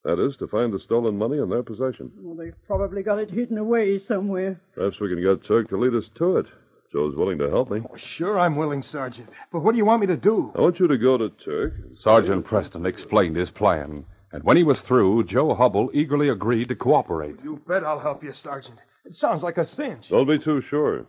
That 0.03 0.19
is 0.19 0.37
to 0.37 0.47
find 0.47 0.71
the 0.71 0.79
stolen 0.79 1.17
money 1.17 1.37
in 1.39 1.49
their 1.49 1.63
possession. 1.63 2.11
Well, 2.17 2.35
they've 2.35 2.55
probably 2.67 3.03
got 3.03 3.19
it 3.19 3.31
hidden 3.31 3.57
away 3.57 3.97
somewhere. 3.97 4.59
Perhaps 4.75 4.99
we 4.99 5.09
can 5.09 5.21
get 5.21 5.43
Turk 5.43 5.69
to 5.69 5.77
lead 5.77 5.93
us 5.95 6.09
to 6.15 6.37
it. 6.37 6.45
Joe's 6.91 7.15
willing 7.15 7.37
to 7.39 7.49
help 7.49 7.71
me. 7.71 7.81
Oh, 7.91 7.95
sure, 7.97 8.37
I'm 8.39 8.55
willing, 8.55 8.81
Sergeant. 8.83 9.29
But 9.51 9.61
what 9.61 9.71
do 9.71 9.77
you 9.77 9.85
want 9.85 10.01
me 10.01 10.07
to 10.07 10.15
do? 10.15 10.53
I 10.55 10.61
want 10.61 10.79
you 10.79 10.87
to 10.87 10.97
go 10.97 11.17
to 11.17 11.29
Turk. 11.29 11.73
Sergeant 11.95 12.45
Preston 12.45 12.85
explained 12.85 13.35
his 13.35 13.49
plan, 13.49 14.05
and 14.31 14.43
when 14.43 14.55
he 14.57 14.63
was 14.63 14.81
through, 14.81 15.23
Joe 15.25 15.53
Hubble 15.53 15.89
eagerly 15.93 16.29
agreed 16.29 16.69
to 16.69 16.75
cooperate. 16.75 17.35
You 17.43 17.61
bet 17.67 17.83
I'll 17.83 17.99
help 17.99 18.23
you, 18.23 18.31
Sergeant. 18.31 18.77
It 19.07 19.15
sounds 19.15 19.41
like 19.41 19.57
a 19.57 19.63
cinch. 19.63 20.09
Don't 20.09 20.27
be 20.27 20.37
too 20.37 20.59
sure. 20.59 21.05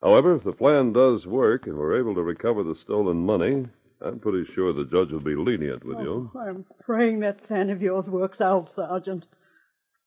However, 0.00 0.36
if 0.36 0.44
the 0.44 0.52
plan 0.52 0.92
does 0.92 1.26
work 1.26 1.66
and 1.66 1.76
we're 1.76 1.98
able 1.98 2.14
to 2.14 2.22
recover 2.22 2.62
the 2.62 2.76
stolen 2.76 3.26
money, 3.26 3.66
I'm 4.00 4.20
pretty 4.20 4.44
sure 4.52 4.72
the 4.72 4.84
judge 4.84 5.10
will 5.10 5.18
be 5.18 5.34
lenient 5.34 5.84
with 5.84 5.98
you. 5.98 6.30
Oh, 6.32 6.38
I'm 6.38 6.64
praying 6.80 7.18
that 7.20 7.42
plan 7.48 7.70
of 7.70 7.82
yours 7.82 8.08
works 8.08 8.40
out, 8.40 8.70
Sergeant. 8.70 9.26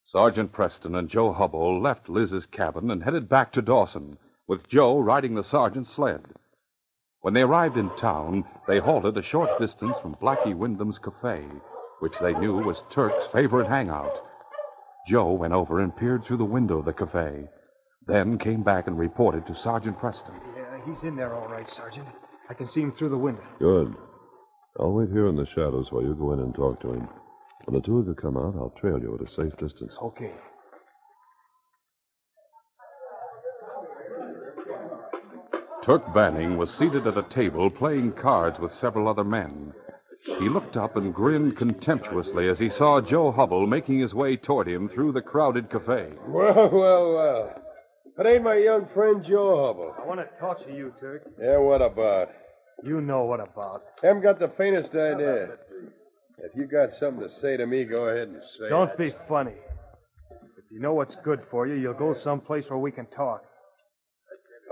Sergeant 0.06 0.54
Preston 0.54 0.96
and 0.96 1.10
Joe 1.10 1.34
Hubble 1.34 1.82
left 1.82 2.08
Liz's 2.08 2.46
cabin 2.46 2.90
and 2.90 3.04
headed 3.04 3.28
back 3.28 3.52
to 3.52 3.62
Dawson, 3.62 4.18
with 4.48 4.70
Joe 4.70 4.98
riding 4.98 5.36
the 5.36 5.44
sergeant's 5.44 5.92
sled. 5.92 6.24
When 7.20 7.34
they 7.34 7.42
arrived 7.42 7.76
in 7.76 7.90
town, 7.98 8.46
they 8.70 8.80
halted 8.80 9.18
a 9.18 9.22
short 9.22 9.60
distance 9.60 10.00
from 10.00 10.16
Blackie 10.16 10.56
Wyndham's 10.56 11.00
cafe, 11.00 11.44
which 12.00 12.20
they 12.20 12.34
knew 12.36 12.60
was 12.60 12.86
Turk's 12.90 13.26
favorite 13.26 13.68
hangout. 13.68 14.22
Joe 15.06 15.34
went 15.34 15.54
over 15.54 15.80
and 15.82 15.96
peered 15.96 16.24
through 16.24 16.38
the 16.38 16.46
window 16.46 16.80
of 16.80 16.86
the 16.86 16.94
cafe, 16.94 17.48
then 18.08 18.38
came 18.38 18.64
back 18.64 18.88
and 18.88 18.98
reported 18.98 19.46
to 19.48 19.56
Sergeant 19.56 20.00
Preston. 20.00 20.36
Yeah, 20.56 20.86
he's 20.86 21.04
in 21.04 21.16
there 21.16 21.34
all 21.34 21.48
right, 21.48 21.68
Sergeant. 21.68 22.08
I 22.50 22.54
can 22.54 22.68
see 22.68 22.82
him 22.82 22.92
through 22.92 23.10
the 23.10 23.18
window. 23.18 23.44
Good. 23.60 23.96
I'll 24.80 24.94
wait 24.94 25.10
here 25.10 25.28
in 25.28 25.36
the 25.36 25.46
shadows 25.46 25.92
while 25.92 26.04
you 26.04 26.16
go 26.16 26.34
in 26.34 26.40
and 26.40 26.54
talk 26.54 26.82
to 26.82 26.94
him. 26.94 27.08
When 27.66 27.76
the 27.76 27.86
two 27.86 28.00
of 28.00 28.08
you 28.08 28.14
come 28.14 28.38
out, 28.38 28.56
I'll 28.56 28.74
trail 28.78 29.00
you 29.00 29.16
at 29.16 29.28
a 29.28 29.32
safe 29.32 29.56
distance. 29.58 29.96
Okay. 30.02 30.32
Turk 35.82 36.14
Banning 36.16 36.58
was 36.58 36.72
seated 36.74 37.06
at 37.06 37.16
a 37.16 37.24
table 37.24 37.70
playing 37.70 38.12
cards 38.14 38.60
with 38.60 38.72
several 38.72 39.08
other 39.08 39.24
men. 39.24 39.72
He 40.26 40.50
looked 40.50 40.76
up 40.76 40.96
and 40.96 41.14
grinned 41.14 41.56
contemptuously 41.56 42.50
as 42.50 42.58
he 42.58 42.70
saw 42.70 43.00
Joe 43.00 43.32
Hubble 43.32 43.68
making 43.68 44.00
his 44.00 44.16
way 44.16 44.36
toward 44.36 44.68
him 44.68 44.90
through 44.90 45.12
the 45.12 45.22
crowded 45.22 45.70
cafe. 45.70 46.14
Well, 46.28 46.70
well, 46.70 47.14
well. 47.14 47.62
That 48.18 48.26
ain't 48.26 48.44
my 48.44 48.56
young 48.56 48.88
friend 48.88 49.24
Joe 49.24 49.66
Hubble. 49.66 49.94
I 50.02 50.06
want 50.06 50.20
to 50.20 50.40
talk 50.40 50.66
to 50.66 50.74
you, 50.74 50.94
Turk. 51.00 51.28
Yeah, 51.40 51.58
what 51.58 51.82
about? 51.82 52.32
You 52.84 53.02
know 53.02 53.26
what 53.26 53.40
about. 53.40 53.82
Haven't 54.02 54.24
got 54.24 54.40
the 54.40 54.48
faintest 54.48 54.96
idea. 54.96 55.58
If 56.40 56.56
you 56.56 56.66
got 56.66 56.92
something 56.92 57.22
to 57.22 57.30
say 57.30 57.58
to 57.58 57.66
me, 57.66 57.86
go 57.86 58.06
ahead 58.06 58.30
and 58.30 58.44
say 58.44 58.66
it. 58.66 58.70
Don't 58.70 58.92
it. 58.92 58.98
be 58.98 59.14
funny. 59.28 59.54
If 60.32 60.72
you 60.72 60.80
know 60.80 60.94
what's 60.94 61.16
good 61.16 61.42
for 61.52 61.68
you, 61.68 61.76
you'll 61.76 61.94
go 61.94 62.14
someplace 62.14 62.70
where 62.70 62.80
we 62.80 62.92
can 62.92 63.06
talk. 63.08 63.44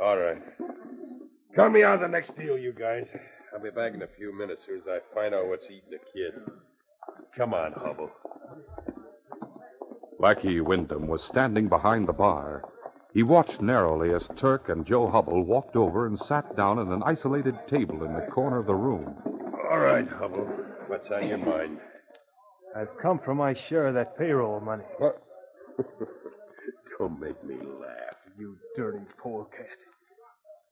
All 0.01 0.17
right. 0.17 0.41
Count 1.55 1.73
me 1.73 1.83
on 1.83 2.01
the 2.01 2.07
next 2.07 2.35
deal, 2.35 2.57
you 2.57 2.73
guys. 2.73 3.07
I'll 3.53 3.61
be 3.61 3.69
back 3.69 3.93
in 3.93 4.01
a 4.01 4.07
few 4.07 4.35
minutes 4.35 4.61
as 4.61 4.65
soon 4.65 4.77
as 4.81 4.87
I 4.87 4.99
find 5.13 5.35
out 5.35 5.47
what's 5.47 5.69
eating 5.69 5.91
the 5.91 5.99
kid. 6.11 6.33
Come 7.37 7.53
on, 7.53 7.73
Hubble. 7.73 8.09
Blackie 10.19 10.61
Wyndham 10.61 11.07
was 11.07 11.23
standing 11.23 11.67
behind 11.67 12.07
the 12.07 12.13
bar. 12.13 12.63
He 13.13 13.21
watched 13.21 13.61
narrowly 13.61 14.11
as 14.13 14.27
Turk 14.29 14.69
and 14.69 14.85
Joe 14.85 15.07
Hubble 15.07 15.43
walked 15.43 15.75
over 15.75 16.07
and 16.07 16.19
sat 16.19 16.55
down 16.55 16.79
at 16.79 16.87
an 16.87 17.03
isolated 17.03 17.55
table 17.67 18.03
in 18.03 18.13
the 18.13 18.21
corner 18.21 18.57
of 18.57 18.65
the 18.65 18.73
room. 18.73 19.15
All 19.69 19.79
right, 19.79 20.07
Hubble. 20.07 20.45
What's 20.87 21.11
on 21.11 21.27
your 21.27 21.37
mind? 21.37 21.79
I've 22.75 22.97
come 22.97 23.19
for 23.19 23.35
my 23.35 23.53
share 23.53 23.85
of 23.85 23.93
that 23.93 24.17
payroll 24.17 24.61
money. 24.61 24.83
What? 24.97 25.21
Don't 26.97 27.19
make 27.19 27.43
me 27.43 27.55
laugh. 27.55 28.15
You 28.37 28.57
dirty 28.75 29.05
polecat. 29.21 29.77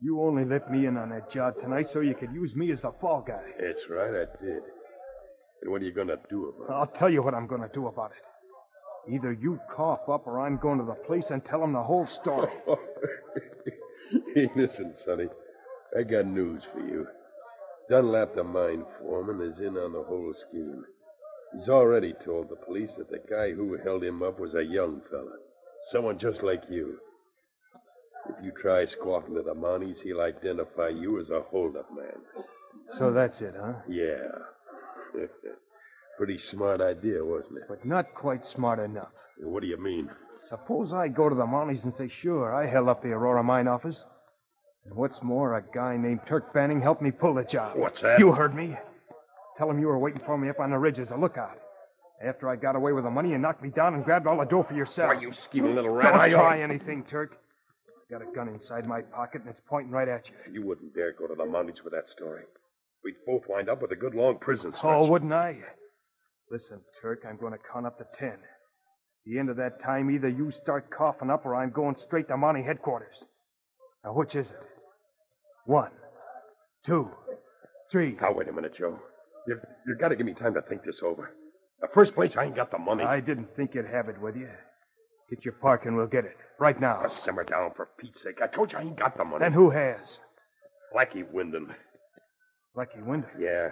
You 0.04 0.20
only 0.22 0.46
let 0.46 0.72
me 0.72 0.88
in 0.88 0.98
on 0.98 1.10
that 1.10 1.30
job 1.30 1.58
tonight 1.58 1.86
so 1.86 2.00
you 2.00 2.16
could 2.16 2.34
use 2.34 2.56
me 2.56 2.72
as 2.72 2.82
the 2.82 2.92
fall 2.92 3.22
guy. 3.22 3.44
That's 3.60 3.88
right, 3.88 4.10
I 4.10 4.44
did. 4.44 4.64
And 5.62 5.72
what 5.72 5.82
are 5.82 5.86
you 5.86 5.92
going 5.92 6.08
to 6.08 6.20
do 6.28 6.50
about 6.50 6.70
it? 6.70 6.74
I'll 6.74 6.88
tell 6.88 7.10
you 7.10 7.22
what 7.22 7.36
I'm 7.36 7.46
going 7.46 7.62
to 7.62 7.70
do 7.72 7.86
about 7.88 8.12
it. 8.12 9.14
Either 9.14 9.32
you 9.32 9.60
cough 9.70 10.10
up 10.10 10.26
or 10.26 10.40
I'm 10.40 10.58
going 10.58 10.80
to 10.80 10.86
the 10.86 10.96
police 11.06 11.30
and 11.30 11.46
tell 11.46 11.60
them 11.60 11.74
the 11.74 11.84
whole 11.84 12.08
story. 12.08 12.52
Listen, 14.56 14.96
Sonny, 14.96 15.28
I 15.98 16.02
got 16.02 16.26
news 16.26 16.64
for 16.64 16.80
you. 16.80 17.08
Dunlap, 17.90 18.34
the 18.36 18.44
mine 18.44 18.86
foreman, 18.98 19.42
is 19.42 19.60
in 19.60 19.78
on 19.78 19.94
the 19.94 20.04
whole 20.04 20.34
scheme. 20.34 20.84
He's 21.54 21.70
already 21.70 22.14
told 22.14 22.50
the 22.50 22.56
police 22.56 22.96
that 22.96 23.10
the 23.10 23.22
guy 23.30 23.52
who 23.52 23.78
held 23.78 24.04
him 24.04 24.24
up 24.24 24.40
was 24.40 24.56
a 24.56 24.64
young 24.64 25.02
fella. 25.12 25.36
Someone 25.84 26.18
just 26.18 26.42
like 26.42 26.64
you. 26.70 27.00
If 28.29 28.43
you 28.43 28.51
try 28.51 28.86
squawking 28.86 29.36
to 29.36 29.41
the 29.41 29.53
Mounties, 29.55 30.01
he'll 30.01 30.21
identify 30.21 30.89
you 30.89 31.19
as 31.19 31.29
a 31.29 31.41
holdup 31.41 31.89
man. 31.95 32.45
So 32.88 33.12
that's 33.12 33.41
it, 33.41 33.55
huh? 33.60 33.73
Yeah. 33.88 34.27
Pretty 36.17 36.38
smart 36.38 36.81
idea, 36.81 37.23
wasn't 37.23 37.57
it? 37.60 37.63
But 37.67 37.86
not 37.86 38.13
quite 38.13 38.45
smart 38.45 38.79
enough. 38.79 39.12
What 39.39 39.62
do 39.62 39.67
you 39.67 39.77
mean? 39.77 40.10
Suppose 40.36 40.93
I 40.93 41.07
go 41.07 41.29
to 41.29 41.36
the 41.36 41.45
Mounties 41.45 41.86
and 41.86 41.93
say, 41.93 42.07
sure, 42.07 42.53
I 42.53 42.67
held 42.67 42.89
up 42.89 43.01
the 43.01 43.12
Aurora 43.12 43.43
mine 43.43 43.67
office. 43.67 44.05
And 44.86 44.95
what's 44.95 45.23
more, 45.23 45.55
a 45.55 45.63
guy 45.73 45.97
named 45.97 46.21
Turk 46.25 46.53
Banning 46.53 46.81
helped 46.81 47.01
me 47.01 47.12
pull 47.12 47.34
the 47.34 47.43
job. 47.43 47.77
What's 47.77 48.01
that? 48.01 48.19
You 48.19 48.31
heard 48.31 48.53
me. 48.55 48.75
Tell 49.57 49.69
him 49.69 49.79
you 49.79 49.88
were 49.88 49.97
waiting 49.99 50.19
for 50.19 50.38
me 50.38 50.49
up 50.49 50.60
on 50.60 50.71
the 50.71 50.77
ridge 50.77 50.99
as 50.99 51.12
a 51.12 51.17
lookout. 51.17 51.57
After 52.23 52.49
I 52.49 52.55
got 52.55 52.75
away 52.75 52.91
with 52.93 53.03
the 53.03 53.10
money, 53.10 53.31
you 53.31 53.38
knocked 53.39 53.63
me 53.63 53.69
down 53.69 53.95
and 53.95 54.03
grabbed 54.05 54.27
all 54.27 54.38
the 54.38 54.45
dough 54.45 54.63
for 54.63 54.75
yourself. 54.75 55.15
Why, 55.15 55.21
you 55.21 55.31
scheming 55.31 55.73
little 55.75 55.91
rat. 55.91 56.03
Don't 56.03 56.21
I- 56.21 56.29
try 56.29 56.62
anything, 56.62 57.03
Turk. 57.03 57.40
Got 58.12 58.21
a 58.24 58.36
gun 58.36 58.50
inside 58.50 58.88
my 58.88 59.02
pocket, 59.02 59.41
and 59.41 59.50
it's 59.50 59.62
pointing 59.62 59.93
right 59.93 60.10
at 60.10 60.30
you. 60.30 60.36
You 60.52 60.67
wouldn't 60.67 60.93
dare 60.93 61.13
go 61.13 61.28
to 61.28 61.34
the 61.34 61.45
Mounties 61.45 61.82
with 61.82 61.93
that 61.93 62.10
story. 62.10 62.43
We'd 63.06 63.15
both 63.26 63.43
wind 63.47 63.69
up 63.69 63.82
with 63.82 63.91
a 63.93 63.95
good 63.95 64.13
long 64.13 64.38
prison 64.38 64.74
stretch. 64.74 64.91
Oh, 64.93 65.10
wouldn't 65.10 65.32
I? 65.32 65.60
Listen, 66.52 66.82
Turk, 67.02 67.24
I'm 67.28 67.38
going 67.38 67.54
to 67.54 67.60
count 67.71 67.86
up 67.86 67.97
to 68.00 68.06
ten. 68.13 68.34
At 68.34 69.26
the 69.26 69.39
end 69.39 69.50
of 69.50 69.56
that 69.58 69.80
time, 69.80 70.12
either 70.12 70.28
you 70.28 70.52
start 70.52 70.89
coughing 70.89 71.30
up 71.30 71.45
or 71.45 71.56
I'm 71.56 71.69
going 71.69 71.95
straight 71.95 72.28
to 72.28 72.34
Mountie 72.34 72.65
headquarters. 72.65 73.24
Now, 74.04 74.12
which 74.13 74.36
is 74.36 74.52
it? 74.52 74.60
One, 75.65 75.91
two, 76.84 77.10
three. 77.89 78.17
Now, 78.19 78.34
wait 78.34 78.50
a 78.50 78.52
minute, 78.52 78.74
Joe. 78.74 79.00
You've, 79.47 79.63
you've 79.88 80.00
got 80.00 80.10
to 80.10 80.17
give 80.17 80.26
me 80.26 80.34
time 80.34 80.56
to 80.56 80.62
think 80.62 80.84
this 80.84 81.02
over. 81.02 81.32
The 81.80 81.88
first 81.88 82.13
place, 82.13 82.36
I 82.36 82.43
ain't 82.43 82.56
got 82.56 82.71
the 82.71 82.78
money. 82.78 83.06
I 83.06 83.21
didn't 83.21 83.56
think 83.56 83.74
you'd 83.74 83.88
have 83.88 84.10
it 84.10 84.19
with 84.19 84.36
you. 84.36 84.50
Get 85.32 85.46
your 85.46 85.54
park 85.54 85.86
and 85.86 85.96
we'll 85.96 86.08
get 86.08 86.26
it. 86.26 86.36
Right 86.60 86.80
now. 86.80 87.02
Now, 87.02 87.08
simmer 87.08 87.46
down 87.46 87.72
for 87.74 87.88
Pete's 87.98 88.22
sake. 88.22 88.41
I 88.41 88.48
told 88.48 88.74
you 88.74 88.80
I 88.80 88.82
ain't 88.82 88.98
got 88.98 89.17
the 89.17 89.24
money. 89.24 89.39
Then 89.39 89.54
who 89.54 89.70
has? 89.70 90.20
Blackie 90.94 91.26
Wyndham. 91.32 91.74
Blackie 92.76 93.04
Wyndham. 93.04 93.32
Yeah. 93.39 93.70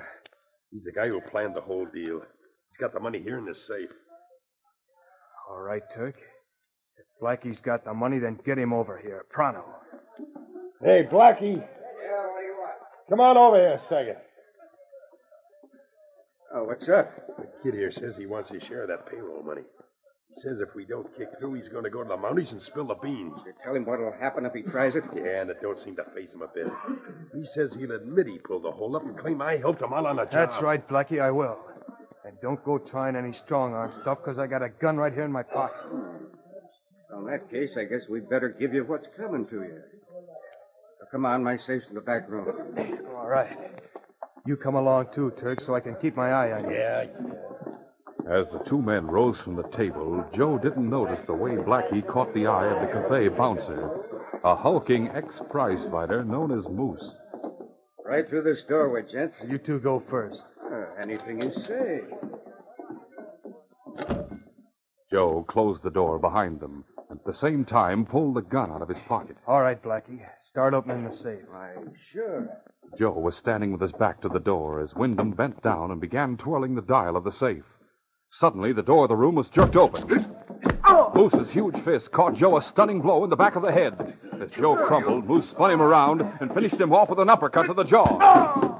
He's 0.71 0.85
the 0.85 0.93
guy 0.93 1.09
who 1.09 1.19
planned 1.19 1.55
the 1.55 1.61
whole 1.61 1.85
deal. 1.85 2.21
He's 2.69 2.77
got 2.79 2.93
the 2.93 2.99
money 3.01 3.21
here 3.21 3.37
in 3.37 3.45
this 3.45 3.67
safe. 3.67 3.89
All 5.49 5.59
right, 5.59 5.83
Turk. 5.93 6.15
If 6.97 7.05
Blackie's 7.21 7.59
got 7.59 7.83
the 7.83 7.93
money, 7.93 8.19
then 8.19 8.39
get 8.45 8.57
him 8.57 8.71
over 8.71 8.97
here. 8.97 9.25
Pronto. 9.29 9.65
Hey, 10.81 11.03
Blackie. 11.03 11.57
Yeah, 11.57 12.25
what 12.27 12.39
do 12.39 12.45
you 12.45 12.55
want? 12.57 12.75
Come 13.09 13.19
on 13.19 13.35
over 13.35 13.57
here 13.57 13.73
a 13.73 13.79
second. 13.81 14.15
Oh, 16.55 16.63
what's 16.63 16.87
up? 16.87 17.11
The 17.37 17.47
kid 17.63 17.73
here 17.73 17.91
says 17.91 18.15
he 18.15 18.27
wants 18.27 18.49
his 18.49 18.63
share 18.63 18.83
of 18.83 18.89
that 18.89 19.09
payroll 19.09 19.43
money. 19.43 19.63
He 20.35 20.41
says 20.41 20.59
if 20.59 20.75
we 20.75 20.85
don't 20.85 21.07
kick 21.17 21.29
through, 21.39 21.55
he's 21.55 21.69
going 21.69 21.83
to 21.83 21.89
go 21.89 22.03
to 22.03 22.09
the 22.09 22.15
Mounties 22.15 22.51
and 22.51 22.61
spill 22.61 22.85
the 22.85 22.95
beans. 22.95 23.43
You 23.45 23.53
tell 23.63 23.75
him 23.75 23.85
what'll 23.85 24.11
happen 24.11 24.45
if 24.45 24.53
he 24.53 24.61
tries 24.61 24.95
it? 24.95 25.03
Yeah, 25.15 25.41
and 25.41 25.49
it 25.49 25.61
don't 25.61 25.79
seem 25.79 25.95
to 25.95 26.03
phase 26.15 26.33
him 26.33 26.43
a 26.43 26.47
bit. 26.47 26.67
He 27.35 27.45
says 27.45 27.73
he'll 27.73 27.91
admit 27.91 28.27
he 28.27 28.37
pulled 28.37 28.63
the 28.63 28.71
hole 28.71 28.95
up 28.95 29.03
and 29.03 29.17
claim 29.17 29.41
I 29.41 29.57
helped 29.57 29.81
him 29.81 29.91
out 29.91 30.05
on 30.05 30.17
the 30.17 30.25
job. 30.25 30.31
That's 30.31 30.61
right, 30.61 30.87
Blackie, 30.87 31.19
I 31.21 31.31
will. 31.31 31.57
And 32.25 32.37
don't 32.41 32.63
go 32.63 32.77
trying 32.77 33.15
any 33.15 33.33
strong 33.33 33.73
arm 33.73 33.91
stuff, 33.91 34.19
because 34.19 34.37
I 34.37 34.45
got 34.45 34.61
a 34.61 34.69
gun 34.69 34.97
right 34.97 35.13
here 35.13 35.23
in 35.23 35.31
my 35.31 35.41
pocket. 35.41 35.75
Well, 37.09 37.21
in 37.21 37.31
that 37.31 37.49
case, 37.49 37.71
I 37.75 37.85
guess 37.85 38.07
we'd 38.07 38.29
better 38.29 38.49
give 38.49 38.73
you 38.73 38.83
what's 38.83 39.07
coming 39.17 39.47
to 39.47 39.55
you. 39.55 39.81
Now, 40.99 41.07
come 41.11 41.25
on, 41.25 41.43
my 41.43 41.57
safe's 41.57 41.87
in 41.89 41.95
the 41.95 42.01
back 42.01 42.29
room. 42.29 42.47
All 43.15 43.27
right. 43.27 43.57
You 44.45 44.57
come 44.57 44.75
along 44.75 45.07
too, 45.11 45.31
Turk, 45.39 45.59
so 45.59 45.73
I 45.73 45.79
can 45.79 45.95
keep 45.95 46.15
my 46.15 46.29
eye 46.31 46.51
on 46.51 46.69
you. 46.69 46.77
Yeah. 46.77 47.05
As 48.29 48.47
the 48.51 48.59
two 48.59 48.79
men 48.79 49.07
rose 49.07 49.41
from 49.41 49.55
the 49.55 49.67
table, 49.69 50.23
Joe 50.31 50.59
didn't 50.59 50.87
notice 50.87 51.23
the 51.23 51.33
way 51.33 51.55
Blackie 51.55 52.05
caught 52.05 52.31
the 52.31 52.45
eye 52.45 52.67
of 52.67 52.79
the 52.79 52.93
cafe 52.93 53.27
bouncer, 53.27 53.89
a 54.43 54.55
hulking 54.55 55.09
ex 55.09 55.41
prize 55.49 55.85
fighter 55.85 56.23
known 56.23 56.51
as 56.51 56.69
Moose. 56.69 57.11
Right 58.05 58.29
through 58.29 58.43
this 58.43 58.61
doorway, 58.61 59.01
gents. 59.11 59.43
You 59.43 59.57
two 59.57 59.79
go 59.79 59.99
first. 59.99 60.51
Uh, 60.63 60.85
anything 61.01 61.41
you 61.41 61.51
say. 61.53 62.01
Joe 65.11 65.43
closed 65.47 65.81
the 65.81 65.89
door 65.89 66.19
behind 66.19 66.59
them, 66.59 66.85
and 67.09 67.17
at 67.17 67.25
the 67.25 67.33
same 67.33 67.65
time 67.65 68.05
pulled 68.05 68.35
the 68.35 68.43
gun 68.43 68.71
out 68.71 68.83
of 68.83 68.89
his 68.89 68.99
pocket. 68.99 69.37
All 69.47 69.63
right, 69.63 69.81
Blackie. 69.81 70.21
Start 70.43 70.75
opening 70.75 71.03
the 71.03 71.11
safe. 71.11 71.41
Why, 71.49 71.73
sure. 72.11 72.47
Joe 72.95 73.17
was 73.17 73.35
standing 73.35 73.71
with 73.71 73.81
his 73.81 73.91
back 73.91 74.21
to 74.21 74.29
the 74.29 74.39
door 74.39 74.81
as 74.81 74.93
Wyndham 74.93 75.31
bent 75.31 75.63
down 75.63 75.89
and 75.89 75.99
began 75.99 76.37
twirling 76.37 76.75
the 76.75 76.83
dial 76.83 77.17
of 77.17 77.23
the 77.23 77.31
safe. 77.31 77.65
Suddenly, 78.31 78.73
the 78.73 78.83
door 78.83 79.03
of 79.05 79.09
the 79.09 79.15
room 79.15 79.35
was 79.35 79.49
jerked 79.49 79.75
open. 79.75 80.25
Moose's 81.15 81.49
huge 81.51 81.77
fist 81.81 82.11
caught 82.11 82.35
Joe 82.35 82.57
a 82.57 82.61
stunning 82.61 83.01
blow 83.01 83.23
in 83.23 83.29
the 83.29 83.35
back 83.35 83.55
of 83.55 83.61
the 83.63 83.71
head. 83.71 84.17
As 84.39 84.51
Joe 84.51 84.75
crumpled, 84.77 85.25
Moose 85.25 85.49
spun 85.49 85.71
him 85.71 85.81
around 85.81 86.21
and 86.39 86.53
finished 86.53 86.79
him 86.79 86.93
off 86.93 87.09
with 87.09 87.19
an 87.19 87.29
uppercut 87.29 87.65
to 87.65 87.73
the 87.73 87.83
jaw. 87.83 88.79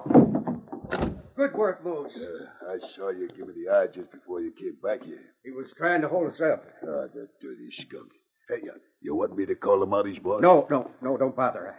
Good 1.35 1.53
work, 1.53 1.83
Moose. 1.83 2.21
Uh, 2.21 2.73
I 2.73 2.87
saw 2.87 3.09
you 3.09 3.27
give 3.29 3.47
me 3.47 3.53
the 3.65 3.71
eye 3.73 3.87
just 3.87 4.11
before 4.11 4.41
you 4.41 4.51
came 4.51 4.77
back 4.83 5.03
here. 5.03 5.19
He 5.43 5.51
was 5.51 5.67
trying 5.77 6.01
to 6.01 6.07
hold 6.07 6.31
us 6.31 6.41
up. 6.41 6.65
Ah, 6.83 7.07
that 7.13 7.29
dirty 7.41 7.71
skunk. 7.71 8.11
Hey, 8.49 8.59
you, 8.63 8.73
you 9.01 9.15
want 9.15 9.35
me 9.37 9.45
to 9.45 9.55
call 9.55 9.79
the 9.79 9.85
Mounties, 9.87 10.21
boss? 10.21 10.41
No, 10.41 10.67
no, 10.69 10.91
no, 11.01 11.17
don't 11.17 11.35
bother. 11.35 11.75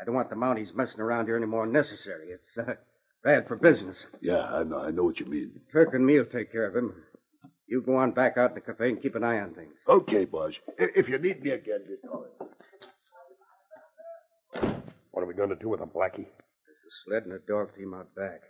I 0.00 0.04
don't 0.04 0.14
want 0.14 0.30
the 0.30 0.36
Mounties 0.36 0.74
messing 0.74 1.00
around 1.00 1.26
here 1.26 1.36
any 1.36 1.46
more 1.46 1.64
than 1.66 1.72
necessary. 1.72 2.28
It's 2.30 2.58
uh, 2.68 2.74
bad 3.24 3.48
for 3.48 3.56
business. 3.56 4.04
Yeah, 4.20 4.42
I 4.42 4.62
know. 4.64 4.80
I 4.80 4.90
know 4.90 5.04
what 5.04 5.20
you 5.20 5.26
mean. 5.26 5.52
Turk 5.72 5.94
and 5.94 6.04
me'll 6.04 6.24
take 6.24 6.52
care 6.52 6.66
of 6.66 6.76
him. 6.76 6.94
You 7.68 7.82
go 7.82 7.96
on 7.96 8.10
back 8.12 8.36
out 8.36 8.50
in 8.50 8.54
the 8.56 8.60
cafe 8.60 8.88
and 8.88 9.00
keep 9.00 9.14
an 9.14 9.22
eye 9.24 9.40
on 9.40 9.54
things. 9.54 9.74
Okay, 9.88 10.24
boss. 10.24 10.58
If 10.78 11.08
you 11.08 11.18
need 11.18 11.42
me 11.42 11.50
again, 11.50 11.84
just 11.88 12.02
call 12.02 12.24
it. 12.24 12.46
What 15.12 15.22
are 15.22 15.26
we 15.26 15.34
going 15.34 15.50
to 15.50 15.56
do 15.56 15.68
with 15.68 15.80
him, 15.80 15.88
Blackie? 15.88 16.26
There's 16.26 16.26
a 16.26 16.92
sled 17.04 17.24
and 17.24 17.32
a 17.32 17.38
dog 17.46 17.76
team 17.76 17.94
out 17.94 18.12
back. 18.16 18.40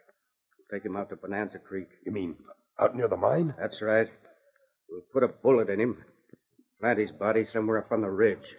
We'll 0.57 0.79
take 0.79 0.87
him 0.87 0.97
out 0.97 1.11
to 1.11 1.17
Bonanza 1.17 1.59
Creek. 1.59 1.89
You 2.07 2.13
mean 2.13 2.37
out 2.79 2.97
near 2.97 3.09
the 3.09 3.17
mine? 3.17 3.55
That's 3.59 3.83
right. 3.83 4.09
We'll 4.89 5.03
put 5.13 5.23
a 5.23 5.29
bullet 5.29 5.69
in 5.69 5.81
him, 5.81 6.05
plant 6.81 6.99
his 6.99 7.13
body 7.13 7.45
somewhere 7.45 7.79
up 7.79 7.93
on 7.93 8.01
the 8.01 8.11
ridge, 8.11 8.57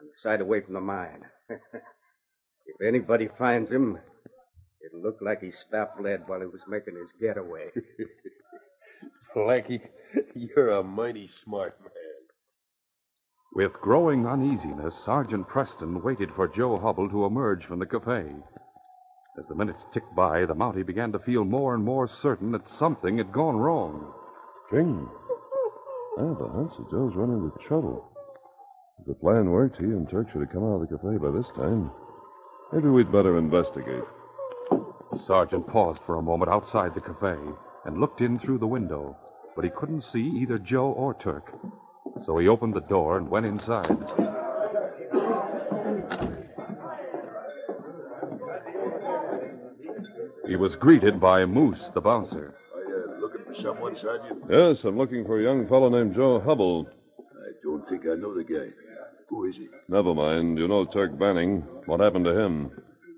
on 0.00 0.06
the 0.06 0.12
side 0.16 0.40
away 0.40 0.60
from 0.60 0.74
the 0.74 0.80
mine. 0.80 1.24
if 1.48 2.86
anybody 2.86 3.28
finds 3.38 3.70
him, 3.70 3.98
it'll 4.84 5.02
look 5.02 5.18
like 5.20 5.40
he 5.40 5.52
stopped 5.52 6.00
lead 6.00 6.22
while 6.26 6.40
he 6.40 6.46
was 6.46 6.62
making 6.68 6.96
his 6.96 7.10
getaway. 7.20 7.70
Blackie, 9.36 9.80
you're 10.34 10.70
a 10.70 10.82
mighty 10.82 11.26
smart 11.26 11.80
man. 11.80 11.90
With 13.54 13.72
growing 13.74 14.26
uneasiness, 14.26 14.96
Sergeant 14.96 15.46
Preston 15.48 16.02
waited 16.02 16.32
for 16.32 16.48
Joe 16.48 16.76
Hubble 16.76 17.08
to 17.10 17.24
emerge 17.24 17.64
from 17.64 17.78
the 17.78 17.86
cafe. 17.86 18.26
As 19.38 19.46
the 19.48 19.54
minutes 19.54 19.86
ticked 19.92 20.14
by, 20.14 20.44
the 20.44 20.54
Mountie 20.54 20.86
began 20.86 21.12
to 21.12 21.18
feel 21.18 21.44
more 21.44 21.74
and 21.74 21.84
more 21.84 22.06
certain 22.06 22.52
that 22.52 22.68
something 22.68 23.18
had 23.18 23.32
gone 23.32 23.56
wrong. 23.56 24.12
King, 24.70 25.08
I 26.18 26.24
have 26.24 26.40
a 26.40 26.48
hunch 26.48 26.76
that 26.76 26.90
Joe's 26.90 27.14
run 27.14 27.30
into 27.30 27.50
trouble. 27.66 28.10
If 29.00 29.06
the 29.06 29.14
plan 29.14 29.50
worked, 29.50 29.80
he 29.80 29.86
and 29.86 30.08
Turk 30.08 30.30
should 30.30 30.40
have 30.40 30.50
come 30.50 30.62
out 30.62 30.80
of 30.80 30.88
the 30.88 30.96
cafe 30.96 31.16
by 31.18 31.30
this 31.30 31.50
time. 31.56 31.90
Maybe 32.72 32.88
we'd 32.88 33.10
better 33.10 33.38
investigate. 33.38 34.04
The 35.14 35.20
sergeant 35.20 35.68
paused 35.68 36.02
for 36.02 36.16
a 36.16 36.22
moment 36.22 36.50
outside 36.50 36.92
the 36.92 37.00
cafe 37.00 37.36
and 37.84 38.00
looked 38.00 38.20
in 38.20 38.36
through 38.36 38.58
the 38.58 38.66
window, 38.66 39.16
but 39.54 39.64
he 39.64 39.70
couldn't 39.70 40.02
see 40.02 40.20
either 40.20 40.58
Joe 40.58 40.90
or 40.90 41.14
Turk. 41.14 41.54
So 42.26 42.36
he 42.38 42.48
opened 42.48 42.74
the 42.74 42.80
door 42.80 43.16
and 43.16 43.28
went 43.28 43.46
inside. 43.46 43.86
He 50.48 50.56
was 50.56 50.74
greeted 50.74 51.20
by 51.20 51.46
Moose, 51.46 51.90
the 51.90 52.00
bouncer. 52.00 52.56
Oh, 52.74 52.76
Are 52.76 52.82
you 52.82 53.20
looking 53.20 53.44
for 53.44 53.54
someone, 53.54 53.94
Sergeant? 53.94 54.42
Yes, 54.50 54.82
I'm 54.82 54.98
looking 54.98 55.24
for 55.24 55.38
a 55.38 55.42
young 55.44 55.68
fellow 55.68 55.88
named 55.90 56.16
Joe 56.16 56.40
Hubble. 56.40 56.88
I 57.20 57.52
don't 57.62 57.88
think 57.88 58.02
I 58.06 58.16
know 58.16 58.34
the 58.34 58.42
guy. 58.42 58.66
Who 59.28 59.44
is 59.44 59.54
he? 59.54 59.68
Never 59.88 60.12
mind. 60.12 60.58
You 60.58 60.66
know 60.66 60.84
Turk 60.84 61.16
Banning. 61.16 61.60
What 61.86 62.00
happened 62.00 62.24
to 62.24 62.36
him? 62.36 62.72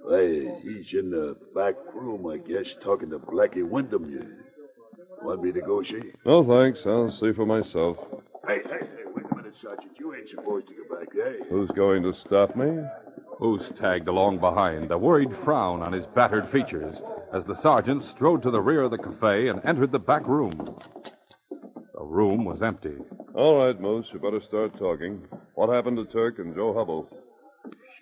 Hey, 0.08 0.54
he's 0.62 0.94
in 0.94 1.10
the 1.10 1.36
back 1.54 1.74
room, 1.92 2.26
I 2.26 2.36
guess, 2.36 2.74
talking 2.80 3.10
to 3.10 3.18
Blackie 3.18 3.64
Wyndham. 3.68 4.08
You 4.08 4.22
want 5.20 5.42
me 5.42 5.50
to 5.50 5.60
go 5.60 5.82
see? 5.82 6.12
No, 6.24 6.44
thanks. 6.44 6.86
I'll 6.86 7.10
see 7.10 7.32
for 7.32 7.44
myself. 7.44 7.98
Hey, 8.46 8.62
hey, 8.64 8.78
hey, 8.80 9.02
wait 9.12 9.26
a 9.28 9.34
minute, 9.34 9.56
Sergeant. 9.56 9.98
You 9.98 10.14
ain't 10.14 10.28
supposed 10.28 10.68
to 10.68 10.74
go 10.74 10.96
back 10.96 11.12
there. 11.12 11.42
Who's 11.48 11.70
going 11.70 12.04
to 12.04 12.12
stop 12.14 12.54
me? 12.54 12.84
Moose 13.40 13.72
tagged 13.74 14.06
along 14.06 14.38
behind, 14.38 14.92
a 14.92 14.98
worried 14.98 15.36
frown 15.38 15.82
on 15.82 15.92
his 15.92 16.06
battered 16.06 16.48
features, 16.50 17.02
as 17.32 17.44
the 17.44 17.56
sergeant 17.56 18.04
strode 18.04 18.42
to 18.44 18.50
the 18.50 18.60
rear 18.60 18.82
of 18.82 18.92
the 18.92 18.98
cafe 18.98 19.48
and 19.48 19.60
entered 19.64 19.90
the 19.90 19.98
back 19.98 20.26
room. 20.28 20.52
The 21.50 22.04
room 22.04 22.44
was 22.44 22.62
empty. 22.62 22.94
All 23.34 23.66
right, 23.66 23.78
Moose. 23.78 24.06
You 24.12 24.20
better 24.20 24.40
start 24.40 24.78
talking. 24.78 25.22
What 25.54 25.74
happened 25.74 25.96
to 25.96 26.04
Turk 26.04 26.38
and 26.38 26.54
Joe 26.54 26.72
Hubble? 26.72 27.08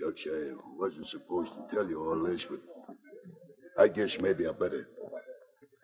Shucks, 0.04 0.26
I 0.26 0.52
wasn't 0.78 1.06
supposed 1.06 1.52
to 1.54 1.74
tell 1.74 1.88
you 1.88 2.00
all 2.00 2.22
this, 2.24 2.44
but 2.44 2.60
I 3.78 3.88
guess 3.88 4.20
maybe 4.20 4.46
I 4.46 4.52
better. 4.52 4.86